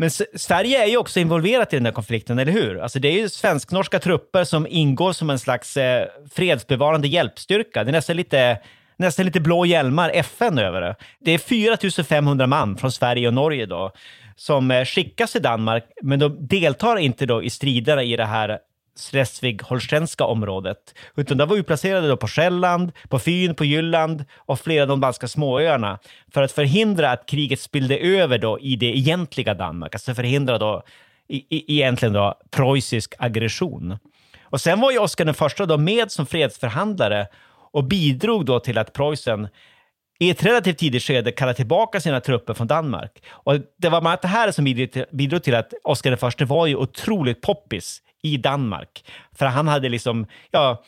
Men 0.00 0.10
Sverige 0.34 0.82
är 0.82 0.86
ju 0.86 0.96
också 0.96 1.20
involverat 1.20 1.72
i 1.72 1.76
den 1.76 1.86
här 1.86 1.92
konflikten, 1.92 2.38
eller 2.38 2.52
hur? 2.52 2.80
Alltså 2.80 2.98
det 2.98 3.08
är 3.08 3.12
ju 3.12 3.28
svensk-norska 3.28 3.98
trupper 3.98 4.44
som 4.44 4.66
ingår 4.70 5.12
som 5.12 5.30
en 5.30 5.38
slags 5.38 5.76
eh, 5.76 6.06
fredsbevarande 6.30 7.08
hjälpstyrka. 7.08 7.84
Det 7.84 7.90
är 7.90 7.92
nästan 7.92 8.16
lite, 8.16 8.58
nästan 8.96 9.24
lite 9.24 9.40
blå 9.40 9.66
hjälmar, 9.66 10.10
FN, 10.14 10.58
över 10.58 10.80
det. 10.80 10.96
Det 11.20 11.32
är 11.32 11.38
4 11.38 12.04
500 12.04 12.46
man 12.46 12.76
från 12.76 12.92
Sverige 12.92 13.28
och 13.28 13.34
Norge 13.34 13.66
då, 13.66 13.92
som 14.36 14.70
eh, 14.70 14.84
skickas 14.84 15.32
till 15.32 15.42
Danmark, 15.42 15.84
men 16.02 16.18
de 16.18 16.46
deltar 16.46 16.96
inte 16.96 17.26
då 17.26 17.42
i 17.42 17.50
striderna 17.50 18.02
i 18.02 18.16
det 18.16 18.26
här 18.26 18.58
Schleswig-Holstenska 18.98 20.24
området, 20.24 20.94
utan 21.16 21.38
de 21.38 21.48
var 21.48 21.56
utplacerade 21.56 22.08
då 22.08 22.16
på 22.16 22.28
Själland, 22.28 22.92
på 23.08 23.18
Fyn, 23.18 23.54
på 23.54 23.64
Jylland 23.64 24.24
och 24.36 24.60
flera 24.60 24.82
av 24.82 24.88
de 24.88 25.00
danska 25.00 25.28
småöarna 25.28 25.98
för 26.34 26.42
att 26.42 26.52
förhindra 26.52 27.10
att 27.10 27.26
kriget 27.26 27.60
spillde 27.60 27.98
över 27.98 28.38
då 28.38 28.58
i 28.60 28.76
det 28.76 28.96
egentliga 28.96 29.54
Danmark, 29.54 29.94
alltså 29.94 30.14
förhindra 30.14 30.58
då 30.58 30.82
i, 31.28 31.36
i, 31.36 31.64
egentligen 31.76 32.12
då 32.12 32.34
preussisk 32.50 33.14
aggression. 33.18 33.98
Och 34.42 34.60
sen 34.60 34.80
var 34.80 34.90
ju 34.90 34.98
Oscar 34.98 35.24
den 35.24 35.34
första 35.34 35.66
då 35.66 35.78
med 35.78 36.10
som 36.10 36.26
fredsförhandlare 36.26 37.26
och 37.72 37.84
bidrog 37.84 38.44
då 38.44 38.60
till 38.60 38.78
att 38.78 38.92
Preussen 38.92 39.48
i 40.20 40.30
ett 40.30 40.44
relativt 40.44 40.78
tidigt 40.78 41.02
skede 41.02 41.32
kallade 41.32 41.56
tillbaka 41.56 42.00
sina 42.00 42.20
trupper 42.20 42.54
från 42.54 42.66
Danmark. 42.66 43.22
Och 43.30 43.54
det 43.54 43.88
var 43.88 44.00
bland 44.00 44.06
annat 44.06 44.22
det 44.22 44.28
här 44.28 44.52
som 44.52 44.64
bidrog 45.10 45.42
till 45.42 45.54
att 45.54 45.72
Oscar 45.84 46.36
den 46.38 46.48
var 46.48 46.66
ju 46.66 46.76
otroligt 46.76 47.40
poppis 47.40 48.02
i 48.34 48.36
Danmark. 48.36 49.04
För 49.32 49.46
han 49.46 49.68
hade 49.68 49.88
liksom 49.88 50.26
ja, 50.50 50.84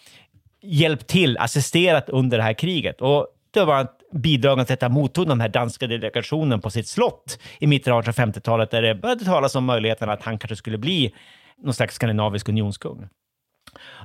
hjälpt 0.62 1.07
till, 1.07 1.38
assisterat 1.38 2.09
under 2.09 2.37
det 2.37 2.44
här 2.44 2.53
kriget. 2.53 3.00
Och 3.00 3.26
det 3.50 3.64
var 3.64 3.88
bidragande 4.12 4.64
till 4.64 4.74
att 4.74 4.83
han 4.83 4.92
mottog 4.92 5.29
den 5.29 5.40
här 5.40 5.48
danska 5.48 5.87
delegationen 5.87 6.61
på 6.61 6.70
sitt 6.70 6.88
slott 6.88 7.38
i 7.59 7.66
mitten 7.66 7.92
av 7.92 8.03
1850-talet 8.03 8.70
där 8.70 8.83
det 8.83 8.94
började 8.94 9.24
talas 9.24 9.55
om 9.55 9.64
möjligheten 9.64 10.11
att 10.11 10.22
han 10.22 10.38
kanske 10.38 10.57
skulle 10.57 10.79
bli 10.79 11.14
någon 11.62 11.74
slags 11.74 11.94
skandinavisk 11.94 12.48
unionskung. 12.48 13.09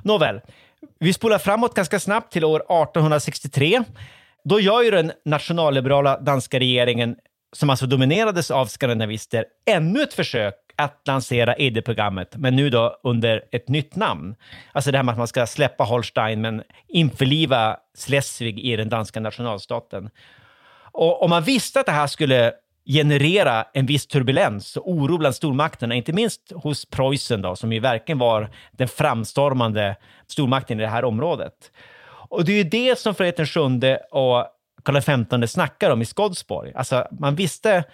Nåväl, 0.02 0.40
vi 0.98 1.12
spolar 1.12 1.38
framåt 1.38 1.74
ganska 1.74 2.00
snabbt 2.00 2.32
till 2.32 2.44
år 2.44 2.60
1863. 2.60 3.82
Då 4.44 4.60
gör 4.60 4.82
ju 4.82 4.90
den 4.90 5.12
nationalliberala 5.24 6.20
danska 6.20 6.58
regeringen, 6.58 7.16
som 7.52 7.70
alltså 7.70 7.86
dominerades 7.86 8.50
av 8.50 8.66
skandinavister, 8.66 9.44
ännu 9.66 10.02
ett 10.02 10.14
försök 10.14 10.54
att 10.76 11.02
lansera 11.06 11.54
ED-programmet, 11.54 12.36
men 12.36 12.56
nu 12.56 12.70
då 12.70 13.00
under 13.02 13.44
ett 13.52 13.68
nytt 13.68 13.96
namn. 13.96 14.34
Alltså 14.72 14.90
det 14.90 14.98
här 14.98 15.02
med 15.02 15.12
att 15.12 15.18
man 15.18 15.28
ska 15.28 15.46
släppa 15.46 15.84
Holstein, 15.84 16.40
men 16.40 16.62
införliva 16.88 17.76
Schleswig 17.98 18.58
i 18.58 18.76
den 18.76 18.88
danska 18.88 19.20
nationalstaten. 19.20 20.10
Och 20.92 21.22
om 21.22 21.30
man 21.30 21.42
visste 21.42 21.80
att 21.80 21.86
det 21.86 21.92
här 21.92 22.06
skulle 22.06 22.52
generera 22.86 23.66
en 23.74 23.86
viss 23.86 24.06
turbulens 24.06 24.76
och 24.76 24.90
oro 24.90 25.18
bland 25.18 25.34
stormakterna, 25.34 25.94
inte 25.94 26.12
minst 26.12 26.52
hos 26.54 26.84
Preussen 26.84 27.42
då, 27.42 27.56
som 27.56 27.72
ju 27.72 27.80
verkligen 27.80 28.18
var 28.18 28.50
den 28.72 28.88
framstormande 28.88 29.96
stormakten 30.26 30.80
i 30.80 30.82
det 30.82 30.88
här 30.88 31.04
området. 31.04 31.72
Och 32.28 32.44
det 32.44 32.52
är 32.52 32.56
ju 32.56 32.64
det 32.64 32.98
som 32.98 33.14
Fredrik 33.14 33.56
VII 33.56 33.96
och 34.10 34.46
Karl 34.86 35.00
XV 35.00 35.46
snackar 35.46 35.90
om 35.90 36.02
i 36.02 36.04
Skodsborg. 36.04 36.72
Alltså, 36.74 37.08
man 37.10 37.34
visste 37.34 37.84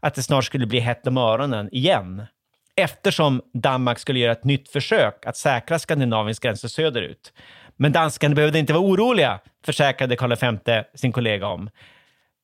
att 0.00 0.14
det 0.14 0.22
snart 0.22 0.44
skulle 0.44 0.66
bli 0.66 0.80
hett 0.80 1.06
om 1.06 1.16
öronen 1.16 1.68
igen. 1.72 2.22
Eftersom 2.76 3.42
Danmark 3.54 3.98
skulle 3.98 4.18
göra 4.18 4.32
ett 4.32 4.44
nytt 4.44 4.68
försök 4.68 5.26
att 5.26 5.36
säkra 5.36 5.78
Skandinaviens 5.78 6.38
gränser 6.38 6.68
söderut. 6.68 7.32
Men 7.76 7.92
danskarna 7.92 8.34
behövde 8.34 8.58
inte 8.58 8.72
vara 8.72 8.82
oroliga, 8.82 9.40
försäkrade 9.64 10.16
Karl 10.16 10.58
V 10.64 10.84
sin 10.94 11.12
kollega 11.12 11.46
om. 11.46 11.70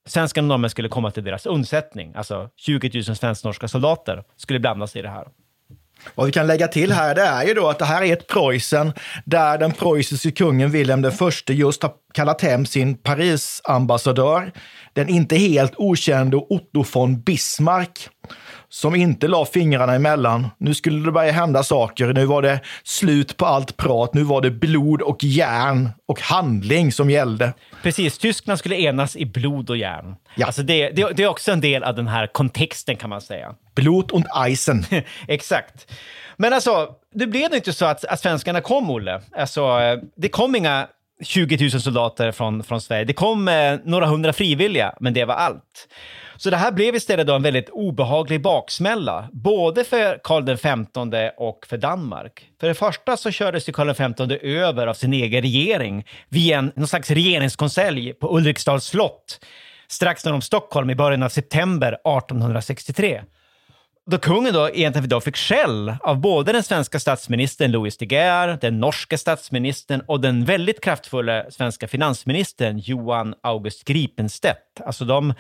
Svenskarna 0.07 0.45
och 0.45 0.49
norrmän 0.49 0.71
skulle 0.71 0.89
komma 0.89 1.11
till 1.11 1.25
deras 1.25 1.47
undsättning, 1.47 2.15
alltså 2.15 2.51
20 2.57 2.91
000 2.95 3.17
svensk-norska 3.17 3.69
soldater 3.69 4.25
skulle 4.37 4.59
blandas 4.61 4.97
i 4.97 5.03
det 5.03 5.09
här. 5.09 5.29
Vad 6.15 6.27
vi 6.27 6.33
kan 6.33 6.47
lägga 6.47 6.69
till 6.69 6.93
här 6.93 7.15
det 7.15 7.23
är 7.23 7.45
ju 7.45 7.55
då 7.55 7.69
att 7.69 7.79
det 7.79 7.85
här 7.85 8.03
är 8.03 8.13
ett 8.13 8.27
Preussen 8.27 8.93
där 9.25 9.59
den 9.59 9.73
preussiske 9.73 10.31
kungen 10.31 10.71
Wilhelm 10.71 11.03
den 11.03 11.13
förste 11.13 11.53
just 11.53 11.83
har 11.83 11.93
kallat 12.15 12.41
hem 12.41 12.67
sin 12.67 12.95
Parisambassadör, 12.95 14.53
den 14.93 15.09
inte 15.09 15.37
helt 15.37 15.73
okände 15.77 16.37
Otto 16.37 16.85
von 16.93 17.21
Bismarck, 17.21 18.09
som 18.77 18.95
inte 18.95 19.29
la 19.29 19.45
fingrarna 19.45 19.95
emellan. 19.95 20.49
Nu 20.59 20.75
skulle 20.75 21.05
det 21.05 21.13
börja 21.13 21.33
hända 21.33 21.63
saker. 21.63 22.13
Nu 22.13 22.25
var 22.25 22.43
det 22.43 22.61
slut 22.83 23.37
på 23.37 23.47
allt 23.47 23.77
prat. 23.77 24.15
Nu 24.15 24.23
var 24.23 24.41
det 24.41 24.51
blod 24.51 25.03
och 25.03 25.25
järn 25.25 25.91
och 26.07 26.21
handling 26.21 26.93
som 26.93 27.11
gällde. 27.11 27.53
Precis, 27.83 28.19
Tyskland 28.19 28.59
skulle 28.59 28.77
enas 28.77 29.17
i 29.17 29.27
blod 29.27 29.71
och 29.71 29.77
järn. 29.77 30.17
Ja. 30.35 30.47
Alltså 30.47 30.63
det, 30.63 30.91
det, 30.91 31.13
det 31.17 31.23
är 31.23 31.29
också 31.29 31.53
en 31.53 31.61
del 31.61 31.85
av 31.85 31.95
den 31.95 32.09
här 32.09 32.27
kontexten 32.27 32.97
kan 32.97 33.11
man 33.11 33.21
säga. 33.21 33.55
Blut 33.75 34.11
und 34.11 34.27
Eisen. 34.47 34.85
Exakt. 35.29 35.93
Men 36.37 36.53
alltså, 36.53 36.89
det 37.15 37.27
blev 37.27 37.55
inte 37.55 37.73
så 37.73 37.85
att, 37.85 38.05
att 38.05 38.21
svenskarna 38.21 38.61
kom, 38.61 38.91
Olle. 38.91 39.21
Alltså, 39.37 39.79
det 40.17 40.29
kom 40.29 40.57
inga 40.57 40.87
20 41.23 41.71
000 41.73 41.81
soldater 41.81 42.33
från, 42.33 42.65
från 42.65 42.81
Sverige. 42.81 43.05
Det 43.05 43.13
kom 43.13 43.49
eh, 43.49 43.77
några 43.85 44.07
hundra 44.07 44.33
frivilliga, 44.33 44.95
men 45.01 45.15
det 45.15 45.25
var 45.25 45.35
allt. 45.35 45.89
Så 46.37 46.51
det 46.51 46.57
här 46.57 46.73
blev 46.73 46.95
istället 46.95 47.27
då 47.27 47.35
en 47.35 47.43
väldigt 47.43 47.69
obehaglig 47.69 48.43
baksmälla, 48.43 49.29
både 49.33 49.85
för 49.85 50.21
Karl 50.25 50.57
XV 50.57 51.31
och 51.37 51.67
för 51.67 51.77
Danmark. 51.77 52.51
För 52.61 52.69
det 52.69 52.75
första 52.75 53.17
så 53.17 53.31
kördes 53.31 53.69
ju 53.69 53.73
Karl 53.73 53.95
XV 53.95 54.33
över 54.47 54.87
av 54.87 54.95
sin 54.95 55.13
egen 55.13 55.43
regering 55.43 56.07
via 56.29 56.59
en, 56.59 56.73
någon 56.77 56.89
slags 56.89 57.11
regeringskonselj 57.11 58.13
på 58.13 58.37
Ulriksdals 58.37 58.85
slott 58.85 59.41
strax 59.89 60.25
norr 60.25 60.35
om 60.35 60.43
Stockholm 60.43 60.91
i 60.91 60.95
början 60.95 61.23
av 61.23 61.29
september 61.29 61.89
1863 61.89 63.23
då 64.11 64.19
kungen 64.19 64.55
då 64.55 64.69
egentligen 64.69 65.09
då 65.09 65.21
fick 65.21 65.37
skäll 65.37 65.97
av 66.01 66.21
både 66.21 66.53
den 66.53 66.63
svenska 66.63 67.01
statsministern 67.01 67.71
Louis 67.71 67.97
de 67.97 68.07
Geer, 68.07 68.59
den 68.61 68.81
norska 68.81 69.19
statsministern 69.19 70.03
och 70.07 70.21
den 70.21 70.45
väldigt 70.45 70.81
kraftfulla 70.81 71.51
svenska 71.51 71.89
finansministern 71.89 72.79
Johan 72.79 73.35
August 73.43 73.85
Gripenstedt. 73.85 74.81
Alltså 74.87 75.05
de 75.05 75.35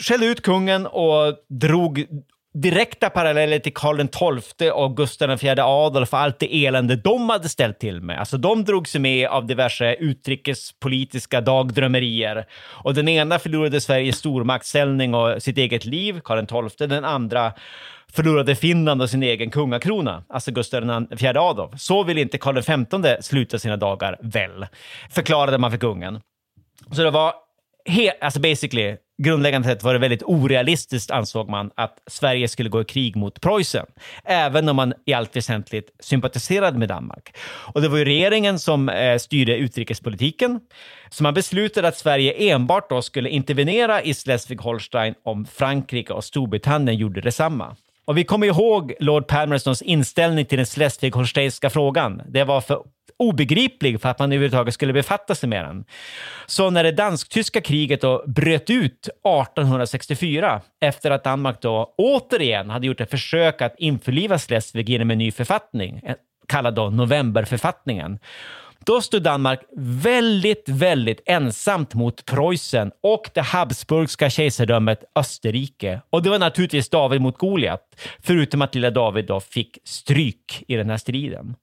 skällde 0.00 0.26
ut 0.26 0.42
kungen 0.42 0.86
och 0.86 1.34
drog 1.48 2.06
direkta 2.54 3.10
paralleller 3.10 3.58
till 3.58 3.74
Karl 3.74 4.40
XII 4.40 4.70
och 4.70 4.96
Gustav 4.96 5.30
IV 5.30 5.60
Adolf 5.60 6.12
och 6.12 6.18
allt 6.18 6.38
det 6.38 6.66
elände 6.66 6.96
de 6.96 7.30
hade 7.30 7.48
ställt 7.48 7.78
till 7.78 8.00
med. 8.00 8.18
Alltså 8.18 8.38
de 8.38 8.64
drog 8.64 8.88
sig 8.88 9.00
med 9.00 9.28
av 9.28 9.46
diverse 9.46 9.94
utrikespolitiska 9.94 11.40
dagdrömmerier. 11.40 12.46
Och 12.84 12.94
den 12.94 13.08
ena 13.08 13.38
förlorade 13.38 13.80
Sveriges 13.80 14.16
stormaktsställning 14.16 15.14
och 15.14 15.42
sitt 15.42 15.58
eget 15.58 15.84
liv, 15.84 16.20
Karl 16.24 16.68
XII. 16.68 16.86
Den 16.86 17.04
andra 17.04 17.52
förlorade 18.12 18.56
Finland 18.56 19.02
och 19.02 19.10
sin 19.10 19.22
egen 19.22 19.50
kungakrona, 19.50 20.24
alltså 20.28 20.50
Gustav 20.50 21.06
IV 21.20 21.38
Adolf. 21.38 21.80
Så 21.80 22.04
vill 22.04 22.18
inte 22.18 22.38
Karl 22.38 22.62
XV 22.62 23.22
sluta 23.22 23.58
sina 23.58 23.76
dagar 23.76 24.16
väl, 24.22 24.66
förklarade 25.10 25.58
man 25.58 25.70
för 25.70 25.78
kungen. 25.78 26.20
Så 26.92 27.02
det 27.02 27.10
var 27.10 27.32
alltså 28.20 28.40
basically, 28.40 28.96
grundläggande 29.22 29.68
sett 29.68 29.82
var 29.82 29.92
det 29.92 29.98
väldigt 29.98 30.22
orealistiskt 30.22 31.10
ansåg 31.10 31.48
man 31.48 31.70
att 31.74 31.98
Sverige 32.06 32.48
skulle 32.48 32.68
gå 32.68 32.80
i 32.80 32.84
krig 32.84 33.16
mot 33.16 33.40
Preussen, 33.40 33.86
även 34.24 34.68
om 34.68 34.76
man 34.76 34.94
i 35.06 35.12
allt 35.12 35.36
väsentligt 35.36 35.90
sympatiserade 36.00 36.78
med 36.78 36.88
Danmark. 36.88 37.36
Och 37.74 37.82
det 37.82 37.88
var 37.88 37.98
ju 37.98 38.04
regeringen 38.04 38.58
som 38.58 38.88
eh, 38.88 39.18
styrde 39.18 39.56
utrikespolitiken, 39.56 40.60
så 41.10 41.22
man 41.22 41.34
beslutade 41.34 41.88
att 41.88 41.96
Sverige 41.96 42.32
enbart 42.32 42.90
då 42.90 43.02
skulle 43.02 43.28
intervenera 43.28 44.02
i 44.02 44.12
Schleswig-Holstein 44.12 45.14
om 45.24 45.46
Frankrike 45.46 46.12
och 46.12 46.24
Storbritannien 46.24 46.98
gjorde 46.98 47.20
detsamma. 47.20 47.76
Och 48.04 48.18
vi 48.18 48.24
kommer 48.24 48.46
ihåg 48.46 48.94
Lord 49.00 49.26
Palmerstons 49.26 49.82
inställning 49.82 50.44
till 50.44 50.58
den 50.58 50.66
Schleswig-Holsteinska 50.66 51.68
frågan. 51.68 52.22
Det 52.28 52.44
var 52.44 52.60
för 52.60 52.82
obegriplig 53.18 54.00
för 54.00 54.08
att 54.08 54.18
man 54.18 54.32
överhuvudtaget 54.32 54.74
skulle 54.74 54.92
befatta 54.92 55.34
sig 55.34 55.48
med 55.48 55.64
den. 55.64 55.84
Så 56.46 56.70
när 56.70 56.84
det 56.84 56.92
dansk-tyska 56.92 57.60
kriget 57.60 58.00
då 58.00 58.24
bröt 58.26 58.70
ut 58.70 59.08
1864 59.08 60.60
efter 60.80 61.10
att 61.10 61.24
Danmark 61.24 61.62
då 61.62 61.94
återigen 61.98 62.70
hade 62.70 62.86
gjort 62.86 63.00
ett 63.00 63.10
försök 63.10 63.62
att 63.62 63.74
införliva 63.78 64.38
Schleswig 64.38 64.88
genom 64.88 65.10
en 65.10 65.18
ny 65.18 65.30
författning, 65.32 66.00
eh, 66.04 66.14
kallad 66.48 66.74
då 66.74 66.90
novemberförfattningen, 66.90 68.18
då 68.86 69.00
stod 69.00 69.22
Danmark 69.22 69.60
väldigt, 69.76 70.68
väldigt 70.68 71.22
ensamt 71.26 71.94
mot 71.94 72.24
Preussen 72.24 72.90
och 73.02 73.30
det 73.34 73.40
habsburgska 73.40 74.30
kejsardömet 74.30 75.04
Österrike. 75.14 76.00
Och 76.10 76.22
det 76.22 76.30
var 76.30 76.38
naturligtvis 76.38 76.88
David 76.88 77.20
mot 77.20 77.38
Goliat, 77.38 77.82
förutom 78.22 78.62
att 78.62 78.74
lilla 78.74 78.90
David 78.90 79.26
då 79.26 79.40
fick 79.40 79.78
stryk 79.84 80.64
i 80.68 80.76
den 80.76 80.90
här 80.90 80.96
striden. 80.96 81.56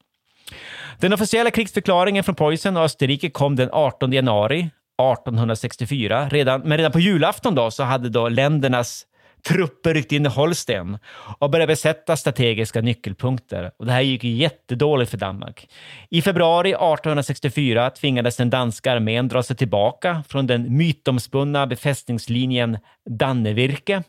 Den 0.99 1.13
officiella 1.13 1.51
krigsförklaringen 1.51 2.23
från 2.23 2.35
Preussen 2.35 2.77
och 2.77 2.83
Österrike 2.83 3.29
kom 3.29 3.55
den 3.55 3.69
18 3.71 4.13
januari 4.13 4.59
1864. 4.59 6.29
Redan, 6.29 6.61
men 6.61 6.77
redan 6.77 6.91
på 6.91 6.99
julafton 6.99 7.55
då 7.55 7.71
så 7.71 7.83
hade 7.83 8.09
då 8.09 8.29
ländernas 8.29 9.05
trupper 9.47 9.93
ryckt 9.93 10.11
in 10.11 10.25
i 10.25 10.29
Holsten 10.29 10.97
och 11.39 11.49
började 11.49 11.71
besätta 11.71 12.17
strategiska 12.17 12.81
nyckelpunkter. 12.81 13.71
Och 13.77 13.85
det 13.85 13.91
här 13.91 14.01
gick 14.01 14.23
ju 14.23 14.31
jättedåligt 14.31 15.11
för 15.11 15.17
Danmark. 15.17 15.69
I 16.09 16.21
februari 16.21 16.69
1864 16.69 17.89
tvingades 17.89 18.37
den 18.37 18.49
danska 18.49 18.91
armén 18.91 19.27
dra 19.27 19.43
sig 19.43 19.55
tillbaka 19.55 20.23
från 20.29 20.47
den 20.47 20.77
mytomspunna 20.77 21.67
befästningslinjen 21.67 22.77
Dannevirke 23.09 24.03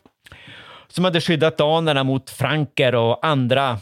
som 0.87 1.05
hade 1.05 1.21
skyddat 1.21 1.57
danerna 1.57 2.03
mot 2.03 2.29
franker 2.29 2.95
och 2.95 3.25
andra 3.25 3.79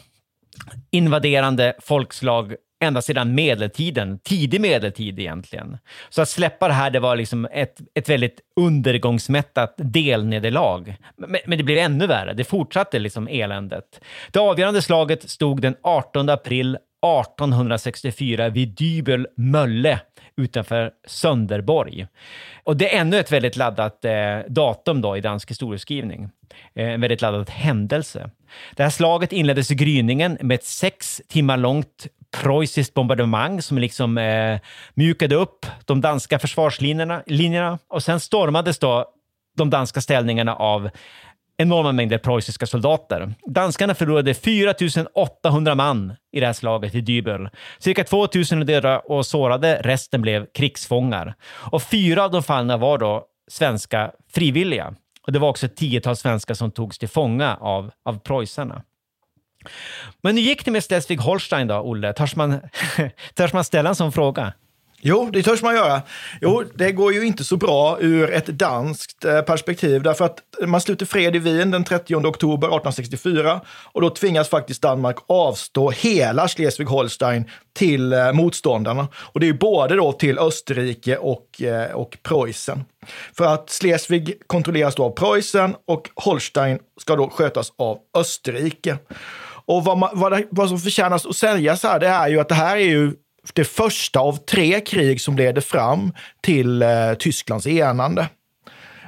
invaderande 0.92 1.74
folkslag 1.80 2.56
ända 2.84 3.02
sedan 3.02 3.36
medeltiden, 3.36 4.20
tidig 4.20 4.62
medeltid 4.62 5.20
egentligen. 5.20 5.78
Så 6.10 6.22
att 6.22 6.30
släppa 6.30 6.68
det 6.68 6.74
här, 6.74 6.90
det 6.90 7.00
var 7.00 7.16
liksom 7.16 7.48
ett, 7.52 7.82
ett 7.96 8.10
väldigt 8.10 8.40
undergångsmättat 8.60 9.74
delnederlag. 9.78 10.98
Men, 11.18 11.38
men 11.46 11.58
det 11.58 11.64
blev 11.64 11.78
ännu 11.78 12.08
värre, 12.08 12.34
det 12.34 12.44
fortsatte 12.44 13.00
liksom 13.00 13.28
eländet. 13.28 14.02
Det 14.32 14.40
avgörande 14.40 14.82
slaget 14.82 15.30
stod 15.30 15.62
den 15.62 15.76
18 15.84 16.30
april 16.30 16.78
1864 17.06 18.50
vid 18.50 18.68
Dybel 18.68 19.28
Mölle 19.38 20.00
utanför 20.38 20.92
Sönderborg. 21.08 22.08
Och 22.64 22.78
det 22.78 22.96
är 22.96 23.02
ännu 23.02 23.20
ett 23.20 23.32
väldigt 23.32 23.56
laddat 23.56 24.06
eh, 24.06 24.40
datum 24.48 25.02
då 25.02 25.18
i 25.18 25.22
dansk 25.22 25.50
historieskrivning. 25.52 26.30
Eh, 26.76 26.90
en 26.90 27.02
väldigt 27.02 27.22
laddad 27.22 27.50
händelse. 27.50 28.30
Det 28.76 28.84
här 28.84 28.90
slaget 28.90 29.34
inleddes 29.34 29.72
i 29.72 29.76
gryningen 29.76 30.38
med 30.42 30.56
ett 30.56 30.66
sex 30.66 31.22
timmar 31.28 31.58
långt 31.58 32.08
preussiskt 32.42 32.94
bombardemang 32.94 33.62
som 33.62 33.78
liksom 33.78 34.18
eh, 34.18 34.60
mjukade 34.94 35.36
upp 35.36 35.66
de 35.86 36.02
danska 36.02 36.40
försvarslinjerna 36.40 37.24
linjerna. 37.26 37.80
och 37.88 38.04
sen 38.04 38.20
stormades 38.20 38.80
då 38.80 39.06
de 39.58 39.70
danska 39.70 40.02
ställningarna 40.02 40.56
av 40.56 40.90
enorma 41.58 41.92
mängder 41.92 42.18
preussiska 42.18 42.66
soldater. 42.66 43.34
Danskarna 43.46 43.96
förlorade 43.96 44.34
4 44.34 44.74
800 45.14 45.76
man 45.76 46.16
i 46.32 46.40
det 46.40 46.46
här 46.46 46.54
slaget 46.54 46.96
i 46.96 47.02
Dybel. 47.02 47.50
Cirka 47.80 48.04
2 48.04 48.28
000 48.52 48.66
döda 48.66 49.00
och 49.00 49.26
sårade, 49.26 49.82
resten 49.84 50.22
blev 50.22 50.46
krigsfångar. 50.54 51.36
Och 51.46 51.84
fyra 51.84 52.24
av 52.24 52.32
de 52.32 52.44
fallna 52.44 52.78
var 52.78 52.98
då 52.98 53.26
svenska 53.52 54.12
frivilliga. 54.34 54.96
Och 55.28 55.32
det 55.32 55.40
var 55.40 55.50
också 55.50 55.66
ett 55.66 55.76
tiotal 55.76 56.16
svenskar 56.16 56.54
som 56.54 56.72
togs 56.72 56.98
till 56.98 57.10
fånga 57.10 57.56
av, 57.56 57.92
av 58.06 58.20
preussarna. 58.20 58.82
Men 60.22 60.38
hur 60.38 60.44
gick 60.44 60.66
det 60.66 60.72
med 60.72 60.82
Schleswig-Holstein 60.82 61.68
då, 61.68 61.76
Olle? 61.76 62.14
Törs 62.14 62.36
man, 62.36 62.60
törs 63.36 63.54
man 63.54 63.64
ställa 63.64 63.90
en 63.90 63.96
sån 63.96 64.12
fråga? 64.12 64.54
Jo, 65.08 65.30
det 65.34 65.44
törs 65.44 65.62
man 65.62 65.76
göra. 65.76 66.02
Jo, 66.42 66.64
det 66.76 66.92
går 66.92 67.14
ju 67.14 67.26
inte 67.26 67.44
så 67.44 67.58
bra 67.58 67.98
ur 68.02 68.34
ett 68.34 68.46
danskt 68.46 69.26
eh, 69.26 69.42
perspektiv 69.42 70.04
därför 70.04 70.26
att 70.26 70.40
man 70.66 70.82
sluter 70.82 71.06
fred 71.06 71.36
i 71.36 71.40
Wien 71.40 71.72
den 71.72 71.84
30 71.84 72.16
oktober 72.16 72.68
1864 72.68 73.62
och 73.92 74.02
då 74.02 74.10
tvingas 74.10 74.50
faktiskt 74.50 74.82
Danmark 74.82 75.16
avstå 75.28 75.90
hela 75.90 76.48
Schleswig-Holstein 76.48 77.44
till 77.74 78.14
eh, 78.14 78.32
motståndarna. 78.34 79.08
Och 79.16 79.40
det 79.40 79.46
är 79.46 79.52
ju 79.52 79.58
både 79.58 79.96
då 79.96 80.12
till 80.12 80.40
Österrike 80.40 81.18
och, 81.18 81.62
eh, 81.62 81.92
och 81.92 82.18
Preussen. 82.24 82.86
För 83.38 83.46
att 83.46 83.70
Schleswig 83.70 84.42
kontrolleras 84.48 84.96
då 84.96 85.04
av 85.04 85.12
Preussen 85.12 85.76
och 85.88 86.10
Holstein 86.16 86.80
ska 87.02 87.16
då 87.16 87.30
skötas 87.30 87.74
av 87.78 87.98
Österrike. 88.18 88.98
Och 89.66 89.84
vad, 89.84 89.98
man, 89.98 90.10
vad, 90.14 90.32
det, 90.32 90.48
vad 90.52 90.70
som 90.70 90.80
förtjänas 90.80 91.26
att 91.26 91.36
sägas 91.36 91.84
här, 91.84 92.00
det 92.00 92.08
är 92.08 92.28
ju 92.28 92.40
att 92.40 92.50
det 92.50 92.56
här 92.56 92.78
är 92.78 92.90
ju 92.90 93.14
det 93.54 93.66
första 93.66 94.20
av 94.20 94.38
tre 94.38 94.82
krig 94.82 95.22
som 95.22 95.36
leder 95.36 95.62
fram 95.62 96.14
till 96.42 96.82
eh, 96.82 97.14
Tysklands 97.20 97.68
enande. 97.68 98.28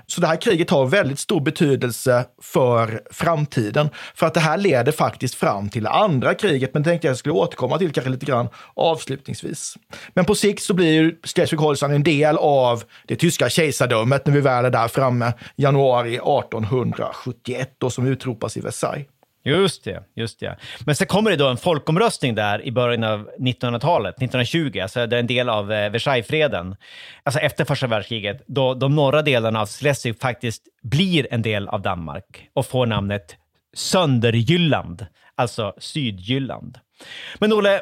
Så 0.10 0.22
det 0.22 0.28
här 0.28 0.42
kriget 0.42 0.70
har 0.70 0.86
väldigt 0.86 1.20
stor 1.20 1.42
betydelse 1.42 2.26
för 2.42 3.02
framtiden. 3.12 3.90
För 4.16 4.28
att 4.28 4.34
det 4.34 4.40
här 4.40 4.58
leder 4.58 4.92
faktiskt 4.92 5.36
fram 5.36 5.70
till 5.70 5.84
det 5.84 5.90
andra 5.90 6.34
kriget, 6.34 6.74
men 6.74 6.84
det 6.84 6.90
tänkte 6.90 7.08
jag 7.08 7.18
skulle 7.18 7.34
återkomma 7.34 7.78
till 7.78 7.92
kanske 7.92 8.10
lite 8.10 8.26
grann 8.26 8.50
avslutningsvis. 8.74 9.76
Men 10.14 10.26
på 10.26 10.36
sikt 10.36 10.64
så 10.64 10.74
blir 10.74 10.92
ju 10.92 11.20
Schleswig-Holstein 11.24 11.92
en 11.92 12.04
del 12.04 12.38
av 12.38 12.84
det 13.08 13.16
tyska 13.16 13.50
kejsardömet 13.50 14.26
när 14.26 14.34
vi 14.34 14.42
väl 14.42 14.66
är 14.66 14.70
där 14.70 14.88
framme, 14.88 15.34
januari 15.56 16.16
1871, 16.16 17.76
då 17.78 17.90
som 17.90 18.08
utropas 18.08 18.58
i 18.58 18.62
Versailles. 18.62 19.08
Just 19.48 19.84
det, 19.84 20.04
just 20.16 20.40
det. 20.40 20.58
Men 20.86 20.96
sen 20.96 21.08
kommer 21.08 21.32
det 21.32 21.38
då 21.38 21.48
en 21.48 21.58
folkomröstning 21.58 22.36
där 22.36 22.62
i 22.62 22.72
början 22.72 23.04
av 23.04 23.30
1900-talet, 23.40 24.16
1920, 24.16 24.80
alltså 24.82 25.08
det 25.08 25.16
är 25.16 25.20
en 25.20 25.28
del 25.28 25.50
av 25.50 25.72
eh, 25.72 25.92
Versaillesfreden, 25.92 26.76
alltså 27.24 27.40
efter 27.40 27.66
första 27.66 27.88
världskriget, 27.88 28.44
då 28.48 28.74
de 28.74 28.96
norra 28.96 29.22
delarna 29.22 29.62
av 29.62 29.68
Schleswig 29.68 30.20
faktiskt 30.20 30.64
blir 30.84 31.28
en 31.32 31.42
del 31.42 31.68
av 31.68 31.82
Danmark 31.82 32.50
och 32.54 32.66
får 32.66 32.86
namnet 32.86 33.36
Sönderjylland, 33.74 35.06
alltså 35.36 35.74
Sydjylland. 35.78 36.80
Men 37.40 37.54
Olle, 37.54 37.82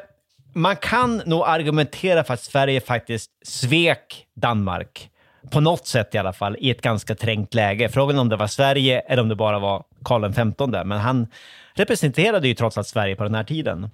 man 0.53 0.75
kan 0.75 1.21
nog 1.25 1.43
argumentera 1.45 2.23
för 2.23 2.33
att 2.33 2.41
Sverige 2.41 2.81
faktiskt 2.81 3.31
svek 3.45 4.25
Danmark 4.35 5.09
på 5.51 5.59
något 5.59 5.87
sätt 5.87 6.15
i 6.15 6.17
alla 6.17 6.33
fall, 6.33 6.57
i 6.59 6.69
ett 6.69 6.81
ganska 6.81 7.15
trängt 7.15 7.53
läge. 7.53 7.89
Frågan 7.89 8.19
om 8.19 8.29
det 8.29 8.35
var 8.35 8.47
Sverige 8.47 8.99
eller 8.99 9.21
om 9.21 9.29
det 9.29 9.35
bara 9.35 9.59
var 9.59 9.83
Karl 10.03 10.33
XV, 10.33 10.87
men 10.87 10.99
han 10.99 11.27
representerade 11.75 12.47
ju 12.47 12.53
trots 12.53 12.77
allt 12.77 12.87
Sverige 12.87 13.15
på 13.15 13.23
den 13.23 13.35
här 13.35 13.43
tiden. 13.43 13.89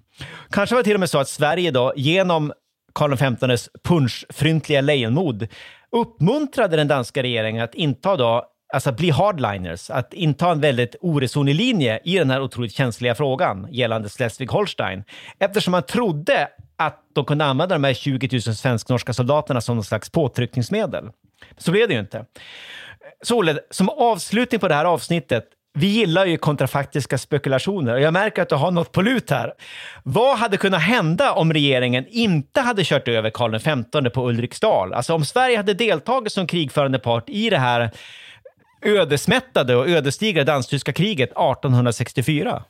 Kanske 0.49 0.75
var 0.75 0.81
det 0.81 0.83
till 0.83 0.93
och 0.93 0.99
med 0.99 1.09
så 1.09 1.19
att 1.19 1.29
Sverige 1.29 1.71
då, 1.71 1.93
genom 1.95 2.53
Karl 2.93 3.15
XVs 3.15 3.69
punschfryntliga 3.83 4.81
lejonmod, 4.81 5.47
uppmuntrade 5.91 6.75
den 6.75 6.87
danska 6.87 7.23
regeringen 7.23 7.63
att 7.63 7.75
inta 7.75 8.15
då 8.15 8.47
alltså 8.73 8.91
bli 8.91 9.09
hardliners, 9.09 9.89
att 9.89 10.13
inta 10.13 10.51
en 10.51 10.61
väldigt 10.61 10.95
oresonlig 11.01 11.55
linje 11.55 11.99
i 12.03 12.17
den 12.17 12.29
här 12.29 12.41
otroligt 12.41 12.73
känsliga 12.73 13.15
frågan 13.15 13.67
gällande 13.71 14.07
Schleswig-Holstein. 14.07 15.03
Eftersom 15.39 15.71
man 15.71 15.83
trodde 15.83 16.47
att 16.77 16.99
de 17.13 17.25
kunde 17.25 17.45
använda 17.45 17.75
de 17.75 17.83
här 17.83 17.93
20 17.93 18.29
000 18.31 18.41
svensk-norska 18.41 19.13
soldaterna 19.13 19.61
som 19.61 19.75
någon 19.75 19.83
slags 19.83 20.09
påtryckningsmedel. 20.09 21.09
Så 21.57 21.71
blev 21.71 21.87
det 21.87 21.93
ju 21.93 21.99
inte. 21.99 22.25
Så 23.21 23.37
Olle, 23.37 23.59
som 23.69 23.89
avslutning 23.89 24.59
på 24.59 24.67
det 24.67 24.75
här 24.75 24.85
avsnittet, 24.85 25.45
vi 25.73 25.87
gillar 25.87 26.25
ju 26.25 26.37
kontrafaktiska 26.37 27.17
spekulationer 27.17 27.93
och 27.93 28.01
jag 28.01 28.13
märker 28.13 28.41
att 28.41 28.49
du 28.49 28.55
har 28.55 28.71
något 28.71 28.91
på 28.91 29.01
lut 29.01 29.29
här. 29.29 29.53
Vad 30.03 30.37
hade 30.37 30.57
kunnat 30.57 30.81
hända 30.81 31.31
om 31.31 31.53
regeringen 31.53 32.05
inte 32.09 32.61
hade 32.61 32.83
kört 32.83 33.07
över 33.07 33.29
Karl 33.29 33.59
XV 33.59 34.09
på 34.09 34.29
Ulriksdal? 34.29 34.93
Alltså 34.93 35.13
om 35.13 35.25
Sverige 35.25 35.57
hade 35.57 35.73
deltagit 35.73 36.33
som 36.33 36.47
krigförande 36.47 36.99
part 36.99 37.29
i 37.29 37.49
det 37.49 37.57
här 37.57 37.91
ödesmättade 38.81 39.75
och 39.75 39.89
ödesdigra 39.89 40.43
dansk-tyska 40.43 40.93
kriget 40.93 41.29
1864? 41.29 42.63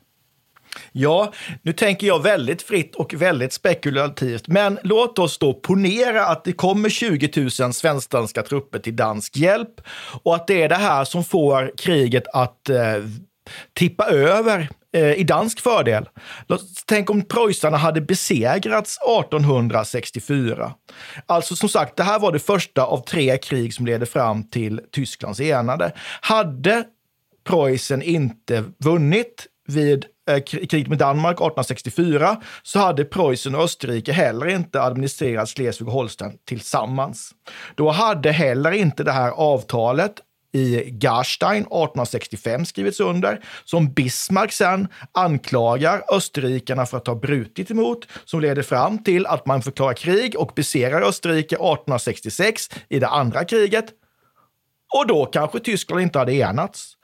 Ja, 0.92 1.32
nu 1.62 1.72
tänker 1.72 2.06
jag 2.06 2.22
väldigt 2.22 2.62
fritt 2.62 2.94
och 2.94 3.14
väldigt 3.14 3.52
spekulativt, 3.52 4.48
men 4.48 4.78
låt 4.82 5.18
oss 5.18 5.38
då 5.38 5.54
ponera 5.54 6.26
att 6.26 6.44
det 6.44 6.52
kommer 6.52 6.88
20 6.88 7.50
000 7.60 7.72
svensk-danska 7.72 8.42
trupper 8.42 8.78
till 8.78 8.96
dansk 8.96 9.36
hjälp 9.36 9.80
och 10.22 10.34
att 10.34 10.46
det 10.46 10.62
är 10.62 10.68
det 10.68 10.74
här 10.74 11.04
som 11.04 11.24
får 11.24 11.72
kriget 11.78 12.24
att 12.32 12.68
eh, 12.68 12.76
tippa 13.74 14.06
över 14.06 14.68
eh, 14.94 15.12
i 15.12 15.24
dansk 15.24 15.60
fördel. 15.60 16.08
Tänk 16.86 17.10
om 17.10 17.22
preussarna 17.22 17.76
hade 17.76 18.00
besegrats 18.00 18.98
1864. 19.18 20.74
Alltså 21.26 21.56
som 21.56 21.68
sagt, 21.68 21.96
det 21.96 22.02
här 22.02 22.18
var 22.18 22.32
det 22.32 22.38
första 22.38 22.84
av 22.84 23.04
tre 23.04 23.38
krig 23.38 23.74
som 23.74 23.86
ledde 23.86 24.06
fram 24.06 24.50
till 24.50 24.80
Tysklands 24.92 25.40
enande. 25.40 25.92
Hade 26.20 26.84
Preussen 27.44 28.02
inte 28.02 28.64
vunnit 28.78 29.46
vid 29.66 30.06
Eh, 30.30 30.42
kriget 30.42 30.88
med 30.88 30.98
Danmark 30.98 31.36
1864 31.36 32.36
så 32.62 32.78
hade 32.78 33.04
Preussen 33.04 33.54
och 33.54 33.62
Österrike 33.62 34.12
heller 34.12 34.46
inte 34.46 34.82
administrerat 34.82 35.48
Schleswig 35.48 35.88
och 35.88 35.94
Holstein 35.94 36.38
tillsammans. 36.44 37.34
Då 37.74 37.90
hade 37.90 38.32
heller 38.32 38.70
inte 38.70 39.04
det 39.04 39.12
här 39.12 39.30
avtalet 39.30 40.12
i 40.52 40.90
Garstein 40.90 41.62
1865 41.62 42.64
skrivits 42.64 43.00
under, 43.00 43.40
som 43.64 43.92
Bismarck 43.92 44.52
sen 44.52 44.88
anklagar 45.12 46.02
österrikarna 46.12 46.86
för 46.86 46.96
att 46.96 47.06
ha 47.06 47.14
brutit 47.14 47.70
emot, 47.70 48.06
som 48.24 48.40
leder 48.40 48.62
fram 48.62 49.04
till 49.04 49.26
att 49.26 49.46
man 49.46 49.62
förklarar 49.62 49.94
krig 49.94 50.38
och 50.38 50.52
besegrar 50.56 51.02
Österrike 51.02 51.54
1866 51.54 52.70
i 52.88 52.98
det 52.98 53.08
andra 53.08 53.44
kriget. 53.44 53.84
Och 54.94 55.06
då 55.06 55.26
kanske 55.26 55.60
Tyskland 55.60 56.02
inte 56.02 56.18
hade 56.18 56.34
enats. 56.34 56.96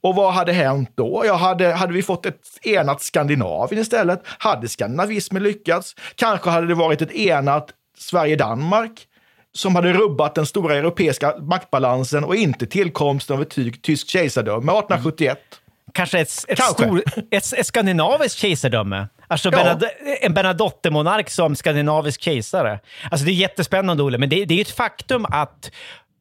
Och 0.00 0.14
vad 0.14 0.32
hade 0.32 0.52
hänt 0.52 0.90
då? 0.94 1.22
Ja, 1.26 1.34
hade, 1.34 1.72
hade 1.72 1.92
vi 1.92 2.02
fått 2.02 2.26
ett 2.26 2.40
enat 2.62 3.02
Skandinavien 3.02 3.82
istället? 3.82 4.22
Hade 4.24 4.68
skandinavismen 4.68 5.42
lyckats? 5.42 5.94
Kanske 6.14 6.50
hade 6.50 6.66
det 6.66 6.74
varit 6.74 7.02
ett 7.02 7.12
enat 7.12 7.68
Sverige-Danmark 7.98 9.06
som 9.54 9.74
hade 9.76 9.92
rubbat 9.92 10.34
den 10.34 10.46
stora 10.46 10.74
europeiska 10.76 11.34
maktbalansen 11.38 12.24
och 12.24 12.36
inte 12.36 12.66
tillkomsten 12.66 13.36
av 13.36 13.42
ett 13.42 13.82
tyskt 13.82 14.08
kejsardöme 14.08 14.72
1871. 14.72 15.38
Kanske 15.92 16.18
ett, 16.20 16.30
ett, 16.48 16.58
Kanske. 16.58 16.82
Stor, 16.84 17.02
ett, 17.30 17.52
ett 17.52 17.66
skandinaviskt 17.66 18.38
kejsardöme. 18.38 19.08
Alltså 19.26 19.50
Ja. 19.52 19.58
Bernad- 19.58 19.88
en 20.20 20.34
Bernadotte-monark 20.34 21.30
som 21.30 21.56
skandinavisk 21.56 22.20
kejsare. 22.20 22.80
Alltså 23.10 23.26
det 23.26 23.30
är 23.30 23.34
jättespännande, 23.34 24.02
Olle, 24.02 24.18
men 24.18 24.28
det, 24.28 24.44
det 24.44 24.54
är 24.54 24.60
ett 24.60 24.76
faktum 24.76 25.26
att 25.28 25.70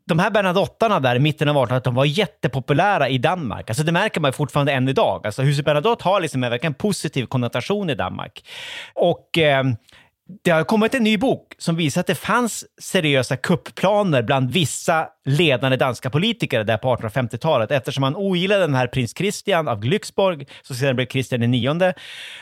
de 0.08 0.20
här 0.20 0.30
Bernadottarna 0.30 1.00
där 1.00 1.16
i 1.16 1.20
mitten 1.20 1.50
av 1.50 1.56
1800-talet, 1.56 1.84
de 1.84 1.96
var 1.96 2.06
jättepopulära 2.06 3.10
i 3.10 3.18
Danmark. 3.18 3.70
Alltså 3.70 3.84
det 3.84 3.92
märker 3.92 4.22
man 4.22 4.34
fortfarande 4.34 4.72
än 4.72 4.90
idag. 4.90 5.26
Alltså 5.26 5.42
huset 5.42 5.66
Bernadotte 5.66 6.04
har 6.04 6.22
liksom 6.22 6.44
en 6.44 6.50
verkligen 6.50 6.74
positiv 6.74 7.26
konnotation 7.26 7.90
i 7.90 7.96
Danmark. 7.96 8.46
Och 8.94 9.38
eh, 9.38 9.64
det 10.44 10.52
har 10.52 10.64
kommit 10.64 10.96
en 10.96 11.04
ny 11.04 11.18
bok 11.18 11.56
som 11.58 11.76
visar 11.76 12.02
att 12.02 12.08
det 12.08 12.16
fanns 12.16 12.66
seriösa 12.82 13.38
kuppplaner 13.38 14.24
bland 14.24 14.52
vissa 14.52 15.08
ledande 15.26 15.78
danska 15.78 16.10
politiker 16.10 16.64
där 16.64 16.78
på 16.78 16.96
1850-talet 16.96 17.72
eftersom 17.72 18.02
man 18.02 18.16
ogillade 18.16 18.62
den 18.62 18.76
här 18.76 18.88
prins 18.88 19.18
Christian 19.18 19.68
av 19.68 19.80
Glücksborg, 19.80 20.46
som 20.62 20.76
sedan 20.76 20.96
blev 20.96 21.06
Kristian 21.06 21.54
IX, 21.54 21.70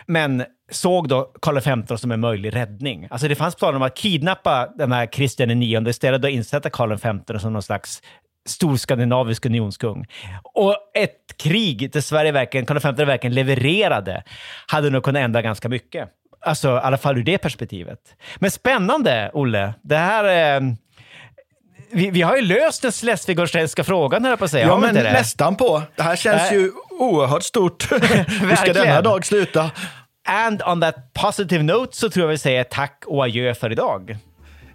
men 0.05 0.45
såg 0.71 1.07
då 1.07 1.31
Karl 1.41 1.83
XV 1.85 1.95
som 1.95 2.11
en 2.11 2.19
möjlig 2.19 2.55
räddning. 2.55 3.07
Alltså 3.09 3.27
det 3.27 3.35
fanns 3.35 3.55
planer 3.55 3.75
om 3.75 3.81
att 3.81 3.97
kidnappa 3.97 4.73
den 4.77 4.91
här 4.91 5.05
Kristian 5.05 5.63
IX 5.63 5.87
istället 5.87 6.23
och 6.23 6.29
insätta 6.29 6.69
Karl 6.69 6.97
XV 6.97 7.37
som 7.39 7.53
någon 7.53 7.63
slags 7.63 8.01
stor 8.45 8.75
skandinavisk 8.77 9.45
unionskung. 9.45 10.05
Och 10.43 10.75
ett 10.93 11.37
krig 11.37 11.91
där 11.91 12.01
Sverige 12.01 12.31
verkligen, 12.31 12.65
Karl 12.65 12.95
V 12.95 13.05
verkligen 13.05 13.33
levererade 13.33 14.23
hade 14.67 14.89
nog 14.89 15.03
kunnat 15.03 15.19
ändra 15.19 15.41
ganska 15.41 15.69
mycket. 15.69 16.09
Alltså 16.45 16.67
i 16.67 16.79
alla 16.83 16.97
fall 16.97 17.17
ur 17.17 17.23
det 17.23 17.37
perspektivet. 17.37 17.99
Men 18.35 18.51
spännande, 18.51 19.31
Olle. 19.33 19.73
Det 19.81 19.97
här... 19.97 20.55
Eh, 20.55 20.61
vi, 21.91 22.09
vi 22.09 22.21
har 22.21 22.35
ju 22.35 22.41
löst 22.41 22.81
den 22.81 22.91
schleswig-holsteinska 22.91 23.83
frågan, 23.83 24.23
jag 24.23 24.39
på 24.39 24.45
att 24.45 24.51
säga. 24.51 24.67
Ja, 24.67 24.77
men 24.77 24.95
nästan 24.95 25.55
på. 25.55 25.81
Det 25.95 26.03
här 26.03 26.15
känns 26.15 26.51
Nej. 26.51 26.59
ju 26.59 26.71
oerhört 26.99 27.43
stort. 27.43 27.91
Hur 28.41 28.55
ska 28.55 28.73
denna 28.73 29.01
dag 29.01 29.25
sluta? 29.25 29.71
And 30.27 30.61
on 30.65 30.81
that 30.81 31.13
positive 31.13 31.63
note 31.63 31.97
så 31.97 32.09
tror 32.09 32.23
jag 32.23 32.31
vi 32.31 32.37
säger 32.37 32.63
tack 32.63 33.03
och 33.07 33.23
adjö 33.23 33.53
för 33.53 33.71
idag. 33.71 34.17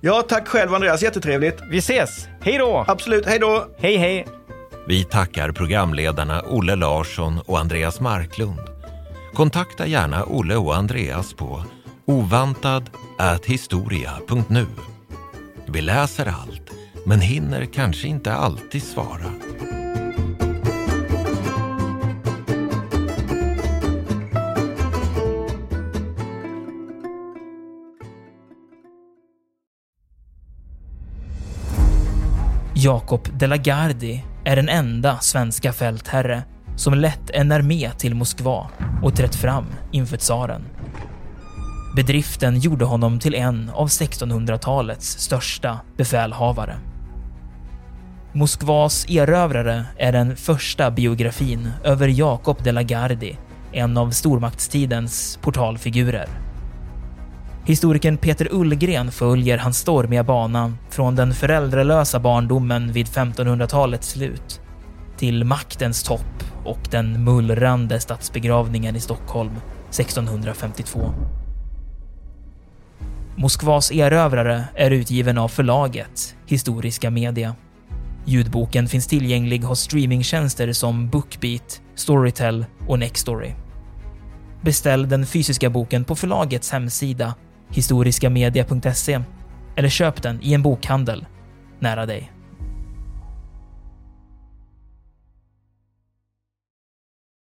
Ja, 0.01 0.23
tack 0.23 0.49
själv 0.49 0.75
Andreas. 0.75 1.03
Jättetrevligt. 1.03 1.63
Vi 1.71 1.79
ses. 1.79 2.29
Hej 2.43 2.59
då! 2.59 2.85
Absolut. 2.89 3.27
Hej 3.27 3.39
då! 3.39 3.67
Hej, 3.79 3.97
hej! 3.97 4.27
Vi 4.87 5.05
tackar 5.05 5.53
programledarna 5.53 6.43
Olle 6.43 6.77
Larsson 6.77 7.41
och 7.47 7.59
Andreas 7.59 8.01
Marklund. 8.01 8.80
Kontakta 9.35 9.87
gärna 9.87 10.25
Olle 10.25 10.57
och 10.57 10.77
Andreas 10.77 11.35
på 11.35 11.65
ovantad@historia.nu. 12.07 14.67
Vi 15.67 15.81
läser 15.81 16.27
allt, 16.27 16.71
men 17.07 17.21
hinner 17.21 17.65
kanske 17.65 18.09
inte 18.09 18.33
alltid 18.33 18.83
svara. 18.83 19.33
Jakob 32.75 33.29
de 33.39 33.47
la 33.47 33.57
Gardie 33.57 34.25
är 34.45 34.57
den 34.57 34.69
enda 34.69 35.19
svenska 35.19 35.73
fältherre 35.73 36.43
som 36.81 36.95
lett 36.95 37.31
en 37.31 37.53
armé 37.53 37.91
till 37.99 38.15
Moskva 38.15 38.71
och 39.03 39.17
trätt 39.17 39.35
fram 39.35 39.65
inför 39.93 40.17
tsaren. 40.17 40.63
Bedriften 41.97 42.59
gjorde 42.59 42.85
honom 42.85 43.19
till 43.19 43.35
en 43.35 43.71
av 43.75 43.89
1600-talets 43.89 45.19
största 45.19 45.81
befälhavare. 45.97 46.77
Moskvas 48.33 49.07
erövrare 49.09 49.85
är 49.99 50.13
den 50.13 50.37
första 50.37 50.91
biografin 50.91 51.71
över 51.85 52.09
Jakob 52.09 52.63
de 52.65 52.73
la 52.73 52.83
Gardie, 52.83 53.37
en 53.73 53.97
av 53.97 54.11
stormaktstidens 54.11 55.39
portalfigurer. 55.43 56.29
Historikern 57.65 58.17
Peter 58.17 58.49
Ullgren 58.51 59.13
följer 59.13 59.59
hans 59.59 59.79
stormiga 59.79 60.25
bana 60.25 60.73
från 60.91 61.17
den 61.17 61.35
föräldralösa 61.35 62.21
barndomen 62.21 62.93
vid 62.93 63.07
1500-talets 63.07 64.09
slut 64.09 64.61
till 65.17 65.45
maktens 65.45 66.03
topp 66.03 66.50
och 66.71 66.89
den 66.91 67.25
mullrande 67.25 68.01
statsbegravningen 68.01 68.97
i 68.97 69.01
Stockholm 69.01 69.57
1652. 69.89 71.13
Moskvas 73.37 73.93
erövrare 73.93 74.65
är 74.75 74.91
utgiven 74.91 75.39
av 75.39 75.49
förlaget 75.49 76.37
Historiska 76.47 77.11
Media. 77.11 77.55
Ljudboken 78.25 78.89
finns 78.89 79.07
tillgänglig 79.07 79.63
hos 79.63 79.81
streamingtjänster 79.81 80.73
som 80.73 81.09
Bookbeat, 81.09 81.81
Storytel 81.95 82.67
och 82.89 82.99
Nextory. 82.99 83.51
Beställ 84.63 85.09
den 85.09 85.27
fysiska 85.27 85.71
boken 85.71 86.05
på 86.05 86.17
förlagets 86.17 86.71
hemsida 86.71 87.35
historiskamedia.se 87.69 89.21
eller 89.77 89.89
köp 89.89 90.23
den 90.23 90.43
i 90.43 90.55
en 90.55 90.63
bokhandel 90.63 91.27
nära 91.79 92.07
dig. 92.07 92.33